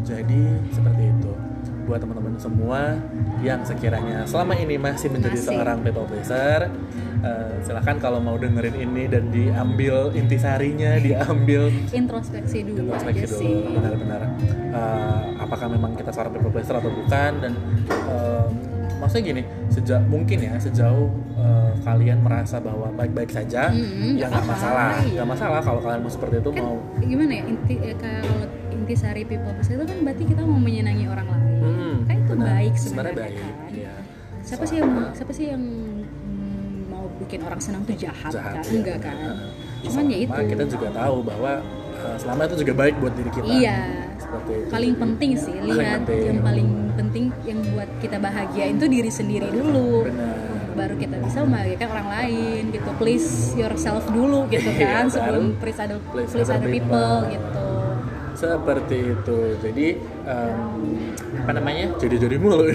Jadi 0.03 0.41
seperti 0.75 1.03
itu. 1.07 1.33
Buat 1.83 1.99
teman-teman 2.01 2.35
semua 2.37 2.95
yang 3.41 3.61
sekiranya 3.63 4.23
selama 4.23 4.55
ini 4.55 4.79
masih 4.79 5.11
menjadi 5.11 5.35
Masih. 5.35 5.49
seorang 5.51 5.79
people 5.81 6.07
pleaser, 6.07 6.71
eh, 7.21 7.55
silahkan 7.61 7.99
kalau 7.99 8.19
mau 8.19 8.35
dengerin 8.35 8.77
ini 8.77 9.05
dan 9.07 9.29
diambil 9.29 10.15
intisarinya, 10.15 10.97
diambil 11.07 11.69
introspeksi 11.91 12.63
dulu 12.63 12.87
introspeksi 12.87 13.27
aja 13.27 13.35
dulu 13.35 13.77
benar-benar. 13.77 14.21
Eh, 14.73 15.21
apakah 15.39 15.67
memang 15.69 15.93
kita 15.93 16.11
seorang 16.11 16.33
people 16.33 16.51
pleaser 16.51 16.79
atau 16.79 16.89
bukan? 16.89 17.33
Dan 17.43 17.53
eh, 17.91 18.47
maksudnya 18.97 19.25
gini 19.29 19.43
sejak 19.67 20.01
mungkin 20.07 20.39
ya 20.39 20.55
sejauh 20.57 21.11
eh, 21.35 21.73
kalian 21.83 22.23
merasa 22.23 22.63
bahwa 22.63 22.95
baik-baik 22.95 23.35
saja 23.35 23.75
Mm-mm, 23.75 24.15
ya 24.15 24.31
nggak 24.31 24.47
masalah. 24.47 25.03
Iya. 25.03 25.11
nggak 25.19 25.29
masalah 25.29 25.59
kalau 25.59 25.81
kalian 25.83 26.01
mau 26.07 26.13
seperti 26.13 26.39
itu 26.39 26.51
kan 26.55 26.63
mau 26.63 26.79
gimana 27.03 27.33
ya 27.35 27.45
inti 27.45 27.75
ya, 27.75 27.95
kalau 27.99 28.39
inti 28.71 28.95
sari 28.95 29.27
people 29.27 29.51
pleaser 29.51 29.75
itu 29.75 29.85
kan 29.85 29.99
berarti 30.01 30.23
kita 30.25 30.43
mau 30.47 30.55
menyenangi 30.57 31.11
orang 31.11 31.27
lain 31.27 31.51
benar. 32.35 32.47
baik 32.57 32.75
sebenarnya 32.75 33.15
baik 33.15 33.35
kan? 33.37 33.53
iya. 33.73 33.95
siapa 34.43 34.65
sih 34.67 34.77
yang 34.81 34.91
siapa 35.15 35.33
sih 35.33 35.45
yang 35.53 35.63
mm, 35.63 36.91
mau 36.91 37.05
bikin 37.23 37.41
orang 37.47 37.61
senang 37.63 37.83
tuh 37.87 37.97
jahat, 37.97 38.33
jahat 38.33 38.59
kan? 38.59 38.65
iya, 38.67 38.79
enggak 38.81 38.99
kan? 39.01 39.17
Heeh. 39.17 39.39
cuman 39.83 40.05
ya 40.07 40.19
itu. 40.23 40.41
kita 40.55 40.65
juga 40.71 40.89
tahu 40.95 41.17
bahwa 41.27 41.53
eh, 41.93 42.17
selama 42.19 42.41
itu 42.47 42.57
juga 42.63 42.73
baik 42.79 42.95
buat 43.03 43.15
diri 43.19 43.31
kita. 43.35 43.45
Iya. 43.51 43.81
Seperti 44.23 44.53
itu. 44.55 44.71
Paling 44.71 44.93
penting 44.95 45.31
sih 45.35 45.55
paling 45.59 45.75
lihat 45.75 46.01
penting. 46.07 46.23
yang 46.23 46.39
paling 46.39 46.69
penting 46.95 47.25
yang 47.43 47.59
buat 47.75 47.91
kita 47.99 48.17
bahagiain 48.23 48.75
tuh 48.79 48.89
diri 48.89 49.11
sendiri 49.11 49.49
dulu. 49.51 50.07
Benar. 50.07 50.37
Baru 50.73 50.95
kita 50.97 51.17
bisa 51.21 51.43
membahagiakan 51.45 51.89
orang 51.91 52.09
lain 52.09 52.63
gitu. 52.71 52.91
Please 52.97 53.29
yourself 53.59 54.07
dulu 54.09 54.47
gitu 54.49 54.71
Iya, 54.79 54.87
kan 54.87 55.05
sebelum 55.11 55.59
please 55.59 55.79
other, 55.83 55.99
please 56.15 56.31
please 56.31 56.49
other 56.49 56.63
other 56.63 56.71
people. 56.71 57.27
people. 57.27 57.35
gitu 57.35 57.72
seperti 58.43 58.97
itu. 59.15 59.39
Jadi 59.63 59.87
em, 60.27 60.71
apa 61.43 61.53
namanya? 61.55 61.87
Jadi 61.99 62.17
jadi 62.19 62.37
mulu 62.39 62.67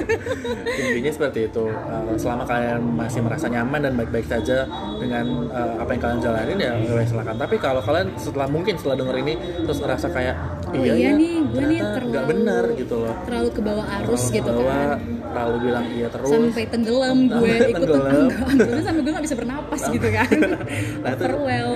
intinya 0.80 1.12
seperti 1.12 1.50
itu. 1.50 1.64
Eh, 1.70 2.16
selama 2.18 2.44
kalian 2.48 2.80
masih 2.96 3.20
merasa 3.22 3.46
nyaman 3.46 3.80
dan 3.82 3.92
baik-baik 3.94 4.26
saja 4.26 4.66
dengan 4.98 5.46
eh, 5.50 5.74
apa 5.78 5.90
yang 5.94 6.02
kalian 6.02 6.20
jalanin 6.22 6.58
ya 6.58 6.72
ya 6.76 7.04
silakan 7.06 7.36
tapi 7.36 7.56
kalau 7.60 7.80
kalian 7.82 8.08
setelah 8.16 8.48
mungkin 8.48 8.74
setelah 8.76 8.96
denger 8.98 9.16
ini 9.22 9.34
terus 9.64 9.78
ngerasa 9.80 10.06
kayak 10.10 10.34
Oh 10.66 10.74
iya, 10.74 10.92
iya 10.92 11.06
ya, 11.06 11.10
nih, 11.14 11.34
gue 11.46 11.62
nih 11.64 11.78
terlalu- 11.78 12.10
nggak 12.10 12.24
benar 12.26 12.64
gitu 12.74 12.94
loh. 12.98 13.14
terlalu 13.22 13.48
ke 13.48 13.60
bawah 13.62 13.86
arus 13.96 14.22
gitu 14.28 14.50
Bahwa 14.50 14.66
kan 14.66 14.88
terlalu 15.26 15.56
bilang 15.62 15.84
iya 15.88 16.06
terus. 16.08 16.28
Sampai 16.28 16.62
tenggelam 16.66 17.18
gue 17.24 17.38
Sampai 17.48 17.70
ikut 17.70 17.78
tenggelam. 17.78 18.26
tenggelam. 18.28 18.80
Sampai 18.82 19.00
gue 19.00 19.12
gak 19.12 19.24
bisa 19.24 19.36
bernapas 19.36 19.80
gitu 19.88 20.08
kan. 20.10 20.28
Nah 21.02 21.10
itu, 21.12 21.24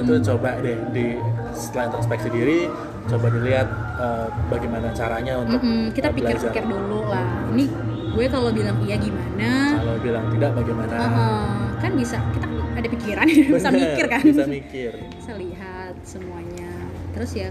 itu 0.02 0.14
coba 0.26 0.50
deh 0.58 0.76
di 0.90 1.06
setelah 1.52 1.84
introspeksi 1.86 2.28
diri 2.28 2.58
coba 3.06 3.26
dilihat 3.28 3.68
eh, 3.96 4.26
bagaimana 4.48 4.88
caranya 4.90 5.38
untuk 5.38 5.60
Mm-mm, 5.60 5.90
kita 5.92 6.08
eh, 6.08 6.14
pikir-pikir 6.16 6.62
dulu 6.64 7.06
lah. 7.06 7.26
Ini 7.48 7.64
gue 8.10 8.26
kalau 8.26 8.50
bilang 8.50 8.74
iya 8.80 8.98
gimana? 8.98 9.50
Kalau 9.76 9.94
bilang 9.98 10.24
tidak 10.30 10.50
bagaimana? 10.52 10.94
Heeh, 10.96 11.46
kan 11.78 11.92
bisa 11.94 12.18
kita 12.32 12.46
kan 12.46 12.58
ada 12.74 12.88
pikiran 12.88 13.26
bisa 13.54 13.70
mikir 13.70 14.04
kan. 14.08 14.22
bisa 14.24 14.44
mikir. 14.46 14.92
Bisa 15.14 15.32
lihat 15.36 15.94
semuanya. 16.02 16.70
Terus 17.12 17.30
ya 17.36 17.48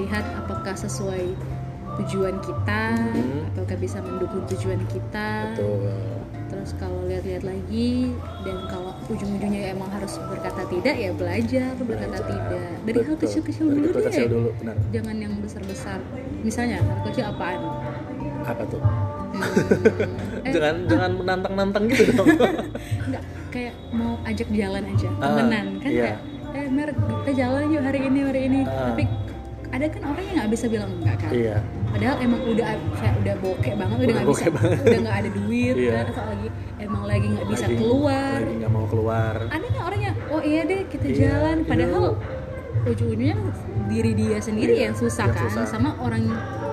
lihat 0.00 0.24
apakah 0.36 0.74
sesuai 0.74 1.36
tujuan 1.98 2.40
kita 2.40 2.82
Hmm. 2.96 3.50
ataukah 3.50 3.76
bisa 3.76 4.00
mendukung 4.00 4.42
tujuan 4.48 4.80
kita. 4.86 5.52
Betul 5.52 5.90
terus 6.50 6.74
kalau 6.76 7.06
lihat-lihat 7.06 7.46
lagi 7.46 8.10
dan 8.42 8.56
kalau 8.66 8.90
ujung-ujungnya 9.06 9.70
emang 9.70 9.86
harus 9.86 10.18
berkata 10.20 10.66
tidak 10.66 10.98
ya 10.98 11.14
belajar 11.14 11.78
berkata 11.78 12.18
Belajar. 12.18 12.26
tidak. 12.26 12.70
Dari 12.82 12.98
hal 13.00 13.16
kecil-kecil 13.16 13.64
dulu 13.70 13.86
kecil 13.86 13.94
deh. 13.94 14.04
kecil 14.04 14.26
dulu 14.26 14.48
benar. 14.58 14.76
Jangan 14.90 15.16
yang 15.16 15.34
besar-besar. 15.38 15.98
Misalnya 16.42 16.82
hal 16.82 16.98
kecil 17.06 17.24
apaan? 17.24 17.60
Apa 18.42 18.62
tuh? 18.66 18.82
Hmm, 18.82 19.42
eh, 20.46 20.50
jangan 20.50 20.74
jangan 20.90 21.10
menantang-nantang 21.14 21.84
gitu 21.86 22.10
dong. 22.12 22.28
Enggak 23.06 23.22
kayak 23.50 23.74
mau 23.90 24.18
ajak 24.22 24.48
jalan 24.50 24.82
aja 24.84 25.08
Ah, 25.12 25.26
temenan 25.30 25.66
kan 25.78 25.90
iya. 25.90 26.02
kayak 26.02 26.18
eh 26.50 26.66
Mer 26.66 26.90
kita 26.90 27.32
jalan 27.36 27.62
yuk 27.68 27.82
hari 27.82 28.00
ini 28.04 28.20
hari 28.22 28.40
ini. 28.46 28.60
Ah. 28.64 28.90
tapi 28.90 29.04
ada 29.70 29.84
kan 29.86 30.02
orang 30.04 30.24
yang 30.24 30.36
nggak 30.36 30.50
bisa 30.50 30.66
bilang 30.66 30.90
enggak 30.92 31.16
kan 31.16 31.30
iya 31.30 31.56
padahal 31.86 32.16
emang 32.18 32.40
udah 32.44 32.66
kayak 32.92 33.14
udah 33.16 33.34
bokeh 33.38 33.74
banget 33.74 33.96
udah 33.96 34.12
nggak 34.12 34.28
bisa 34.28 34.46
banget. 34.50 34.78
udah 34.80 35.00
nggak 35.00 35.16
ada 35.16 35.30
duit 35.32 35.74
Iya. 35.76 35.92
kan 35.92 36.04
atau 36.06 36.24
lagi 36.26 36.48
emang 36.78 37.02
lagi 37.04 37.26
nggak 37.28 37.46
bisa 37.48 37.64
Lagi- 37.64 37.78
keluar 37.78 38.38
lagi 38.40 38.54
nggak 38.56 38.72
mau 38.72 38.86
keluar 38.86 39.34
ada 39.42 39.64
nggak 39.64 39.84
orang 39.84 40.00
yang 40.00 40.14
oh 40.28 40.40
iya 40.42 40.60
deh 40.64 40.80
kita 40.86 41.04
Iya, 41.06 41.16
jalan 41.20 41.56
iya. 41.56 41.66
padahal 41.66 42.04
ujung-ujungnya 42.82 43.36
diri 43.86 44.12
dia 44.14 44.38
sendiri 44.38 44.72
Iya, 44.74 44.82
yang 44.82 44.94
susah 44.96 45.26
yang 45.26 45.36
kan 45.36 45.44
susah. 45.46 45.64
sama 45.68 45.90
orang 45.98 46.22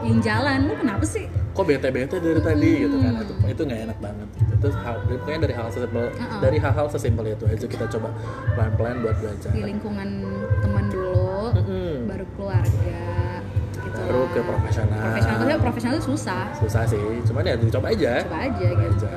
yang 0.02 0.18
jalan 0.20 0.60
lu 0.66 0.74
kenapa 0.76 1.04
sih 1.04 1.26
kok 1.28 1.66
bete-bete 1.66 2.16
dari 2.16 2.38
tadi 2.40 2.70
Hmm. 2.72 2.82
gitu 2.84 2.96
kan 2.98 3.14
itu 3.18 3.34
itu 3.48 3.62
nggak 3.64 3.82
enak 3.84 3.98
banget 4.00 4.28
gitu 4.32 4.54
itu 4.58 4.68
hal 4.76 4.96
pokoknya 5.04 5.40
dari 5.40 5.54
hal 5.54 5.68
sesimpel 5.68 6.06
Uh-uh. 6.08 6.40
dari 6.40 6.58
hal-hal 6.58 6.88
sesimpel 6.88 7.26
itu 7.28 7.46
aja 7.46 7.66
kita 7.68 7.86
coba 7.90 8.10
pelan-pelan 8.54 8.96
buat 9.02 9.16
belajar 9.18 9.50
di 9.52 9.62
lingkungan 9.64 10.10
teman 10.60 10.86
dulu 10.88 11.07
Mm-mm. 12.18 12.20
baru 12.20 12.26
keluarga 12.34 13.02
gitu 13.78 13.98
baru 14.00 14.22
ke 14.28 14.40
profesional 14.42 15.00
profesional 15.00 15.38
tapi 15.44 15.62
profesional 15.62 15.94
itu 15.96 16.06
susah 16.08 16.44
susah 16.56 16.84
sih 16.84 17.02
cuman 17.24 17.44
ya 17.44 17.56
dicoba 17.56 17.88
aja 17.90 18.14
coba 18.24 18.40
aja 18.44 18.68
Coba 18.68 18.84
gitu 18.84 19.06
aja. 19.06 19.14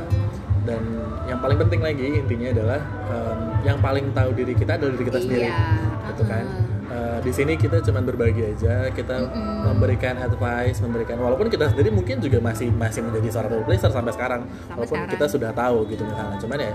dan 0.61 0.83
yang 1.25 1.39
paling 1.39 1.59
penting 1.59 1.81
lagi 1.81 2.07
intinya 2.17 2.49
adalah 2.51 2.81
em, 3.07 3.39
yang 3.63 3.79
paling 3.79 4.05
tahu 4.11 4.31
diri 4.35 4.53
kita 4.53 4.77
adalah 4.77 4.93
diri 4.93 5.05
kita 5.07 5.19
sendiri 5.19 5.47
iya 5.47 5.63
gitu 6.11 6.25
kan. 6.27 6.45
Eh, 6.91 7.19
di 7.23 7.31
sini 7.31 7.55
kita 7.55 7.79
cuma 7.81 8.03
berbagi 8.03 8.43
aja 8.43 8.91
kita 8.91 9.15
Mm-mm. 9.23 9.63
memberikan 9.65 10.19
advice 10.19 10.83
memberikan 10.83 11.17
walaupun 11.17 11.47
kita 11.47 11.71
sendiri 11.71 11.87
mungkin 11.89 12.19
juga 12.19 12.43
masih 12.43 12.67
masih 12.69 13.01
menjadi 13.01 13.31
seorang 13.31 13.51
people 13.53 13.65
pleaser 13.65 13.89
sampai 13.89 14.11
sekarang 14.11 14.43
walaupun 14.69 14.99
sekarang. 14.99 15.13
kita 15.15 15.27
sudah 15.31 15.51
tahu 15.55 15.87
gitu 15.87 16.03
misalnya 16.03 16.35
cuman 16.37 16.59
ya 16.59 16.73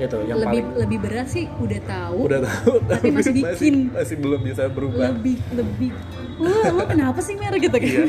itu 0.00 0.16
yang 0.22 0.38
lebih 0.38 0.46
paling 0.62 0.66
lebih 0.78 0.98
berat 1.00 1.26
sih 1.26 1.44
udah 1.54 1.80
tahu 1.82 2.18
udah 2.24 2.40
tahu 2.40 2.72
Tapi 2.84 3.06
masih 3.10 3.32
bikin. 3.32 3.74
masih, 3.90 4.16
belum 4.16 4.40
bisa 4.40 4.62
berubah 4.66 5.10
lebih 5.10 5.36
lebih 5.50 5.90
wah 6.36 6.70
lu 6.70 6.84
kenapa 6.84 7.18
sih 7.18 7.34
mer 7.34 7.54
gitu 7.54 7.72
kan 7.72 7.82
iya 7.82 8.02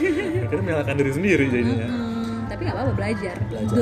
akhirnya 0.43 0.63
menyalahkan 0.63 0.95
diri 0.95 1.11
sendiri 1.11 1.43
jadinya 1.47 1.87
Mm-mm. 1.87 2.45
tapi 2.45 2.61
nggak 2.63 2.75
apa-apa 2.75 2.93
belajar. 2.93 3.35
Belajar. 3.43 3.75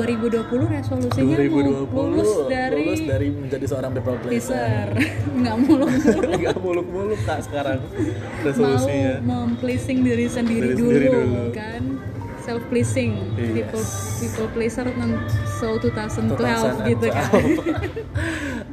2020 0.44 0.76
resolusinya 0.76 1.36
2020 1.36 1.88
mau 1.88 2.04
lulus 2.06 2.32
dari, 2.46 2.82
lulus 2.82 3.02
dari 3.02 3.26
menjadi 3.30 3.64
seorang 3.66 3.90
people 3.92 4.18
pleaser 4.18 4.86
nggak 5.40 5.56
muluk-muluk 5.58 6.32
nggak 6.40 6.56
muluk-muluk 6.58 7.20
kak 7.22 7.40
sekarang 7.42 7.78
mau 7.78 8.44
resolusinya 8.44 9.14
mem-pleasing 9.20 9.98
diri 10.02 10.26
sendiri, 10.26 10.64
Diri 10.66 10.74
dulu, 10.74 10.88
sendiri 10.90 11.06
dulu. 11.10 11.44
kan 11.50 11.82
self 12.48 12.64
pleasing 12.72 13.12
Yes. 13.36 13.52
people 13.52 13.84
people 14.16 14.48
pleaser 14.56 14.88
non 14.96 15.20
so 15.60 15.76
2012 15.76 16.88
gitu 16.88 17.06
kan 17.12 17.28
2012. 17.28 17.60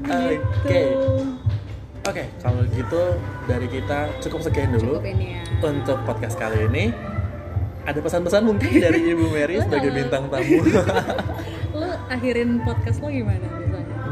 Oke. 0.16 0.32
gitu 0.64 0.82
Oke, 2.06 2.22
kalau 2.38 2.62
gitu 2.70 3.02
dari 3.50 3.66
kita 3.66 4.14
cukup 4.22 4.46
sekian 4.46 4.78
dulu 4.78 5.02
cukup 5.02 5.10
ini 5.10 5.28
ya 5.36 5.42
untuk 5.66 5.98
podcast 6.06 6.38
kali 6.38 6.70
ini. 6.70 6.94
Ada 7.82 7.98
pesan-pesan 7.98 8.46
mungkin 8.46 8.78
dari 8.78 9.10
Ibu 9.10 9.26
Mary 9.34 9.58
sebagai 9.58 9.90
bintang 9.90 10.30
tamu. 10.30 10.62
lo 11.82 11.90
akhirin 12.08 12.62
podcast 12.62 13.02
lo 13.02 13.10
gimana 13.10 13.65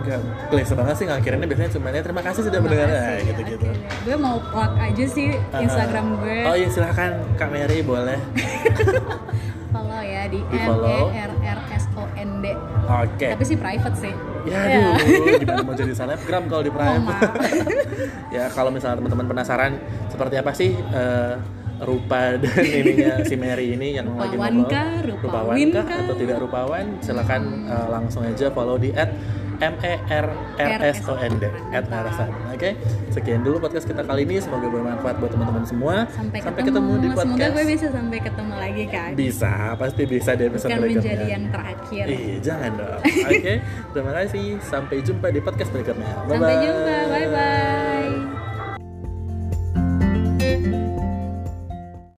Enggak, 0.04 0.20
klise 0.48 0.74
banget 0.74 0.96
sih 0.96 1.06
ngakhirinnya 1.06 1.48
biasanya 1.48 1.72
cuma 1.72 1.88
ya 1.90 2.02
terima 2.02 2.22
kasih 2.22 2.42
sudah 2.44 2.60
mendengar 2.60 2.88
nah, 2.88 3.00
ya, 3.10 3.24
gitu-gitu. 3.26 3.66
akhirnya. 3.66 3.90
gue 4.00 4.16
mau 4.18 4.38
plug 4.44 4.72
aja 4.76 5.06
sih 5.08 5.28
Uh-uh. 5.32 5.64
Instagram 5.64 6.06
gue 6.18 6.38
Oh 6.44 6.56
iya 6.56 6.68
silahkan 6.68 7.12
Kak 7.34 7.50
Mary 7.50 7.80
boleh. 7.82 8.20
follow 9.74 10.02
ya 10.02 10.24
di 10.28 10.40
Di 10.44 10.58
M. 10.60 10.70
E 10.86 11.00
R 11.18 11.32
R 11.34 11.60
S 11.74 11.86
O 11.94 12.04
N 12.14 12.30
D 12.40 12.46
Oke. 12.86 13.28
tapi 13.32 13.44
sih 13.44 13.58
private 13.58 13.98
sih 13.98 14.14
Ya 14.44 14.60
Ya. 14.60 14.92
aduh, 14.92 15.40
gimana 15.40 15.64
mau 15.64 15.72
jadi 15.74 15.94
selebgram 15.94 16.44
kalau 16.46 16.62
di 16.62 16.70
Oh, 16.70 16.76
private? 16.76 17.00
maaf. 17.02 17.32
ya 18.36 18.44
kalau 18.52 18.70
misalnya 18.70 19.00
teman-teman 19.00 19.26
penasaran 19.26 19.72
seperti 20.08 20.36
apa 20.36 20.52
sih 20.52 20.76
eh, 20.76 21.34
rupa 21.80 22.38
dan 22.38 22.54
ininya 22.62 23.24
si 23.24 23.34
Mary 23.34 23.74
ini 23.74 23.98
yang 23.98 24.08
lagi 24.14 24.36
Rupawan 24.36 24.54
ngobrol 24.54 24.70
kah? 24.70 24.90
Rupawin 25.02 25.18
rupawan 25.18 25.58
kah 25.74 25.84
kah? 25.86 26.00
atau 26.02 26.16
tidak 26.16 26.38
rupawan 26.38 26.86
silakan 27.00 27.42
uh, 27.66 27.88
langsung 27.90 28.22
aja 28.22 28.48
follow 28.50 28.78
di 28.78 28.94
at 28.94 29.10
M 29.64 29.74
E 29.80 29.94
R 30.12 30.28
R 30.60 30.80
S 30.92 31.00
O 31.08 31.16
N 31.16 31.40
D 31.40 31.48
at 31.72 31.88
Narasan. 31.88 32.30
Oke, 32.52 32.76
sekian 33.16 33.48
dulu 33.48 33.64
podcast 33.64 33.88
kita 33.88 34.04
kali 34.04 34.28
ini. 34.28 34.44
Semoga 34.44 34.68
bermanfaat 34.68 35.16
buat 35.24 35.32
teman-teman 35.32 35.64
semua. 35.64 35.96
sampai, 36.12 36.40
ketemu, 36.44 36.92
di 37.00 37.10
semoga 37.10 37.24
podcast. 37.24 37.54
gue 37.56 37.66
bisa 37.72 37.88
sampai 37.92 38.20
ketemu 38.20 38.54
lagi 38.60 38.86
kan 38.92 39.10
Bisa, 39.16 39.54
pasti 39.80 40.04
bisa 40.04 40.32
di 40.36 40.44
episode 40.52 40.70
bukan 40.76 40.90
menjadi 41.00 41.26
yang 41.26 41.46
terakhir 41.50 42.04
Ih, 42.12 42.38
jangan 42.44 42.72
dong. 42.76 43.02
Oke, 43.32 43.54
terima 43.96 44.12
kasih. 44.20 44.46
Sampai 44.64 44.98
jumpa 45.00 45.28
di 45.32 45.40
podcast 45.40 45.70
berikutnya. 45.72 46.12
Bye-bye. 46.28 46.36
sampai 46.36 46.56
jumpa 46.60 46.96
bye 47.08 47.28
bye 47.32 47.73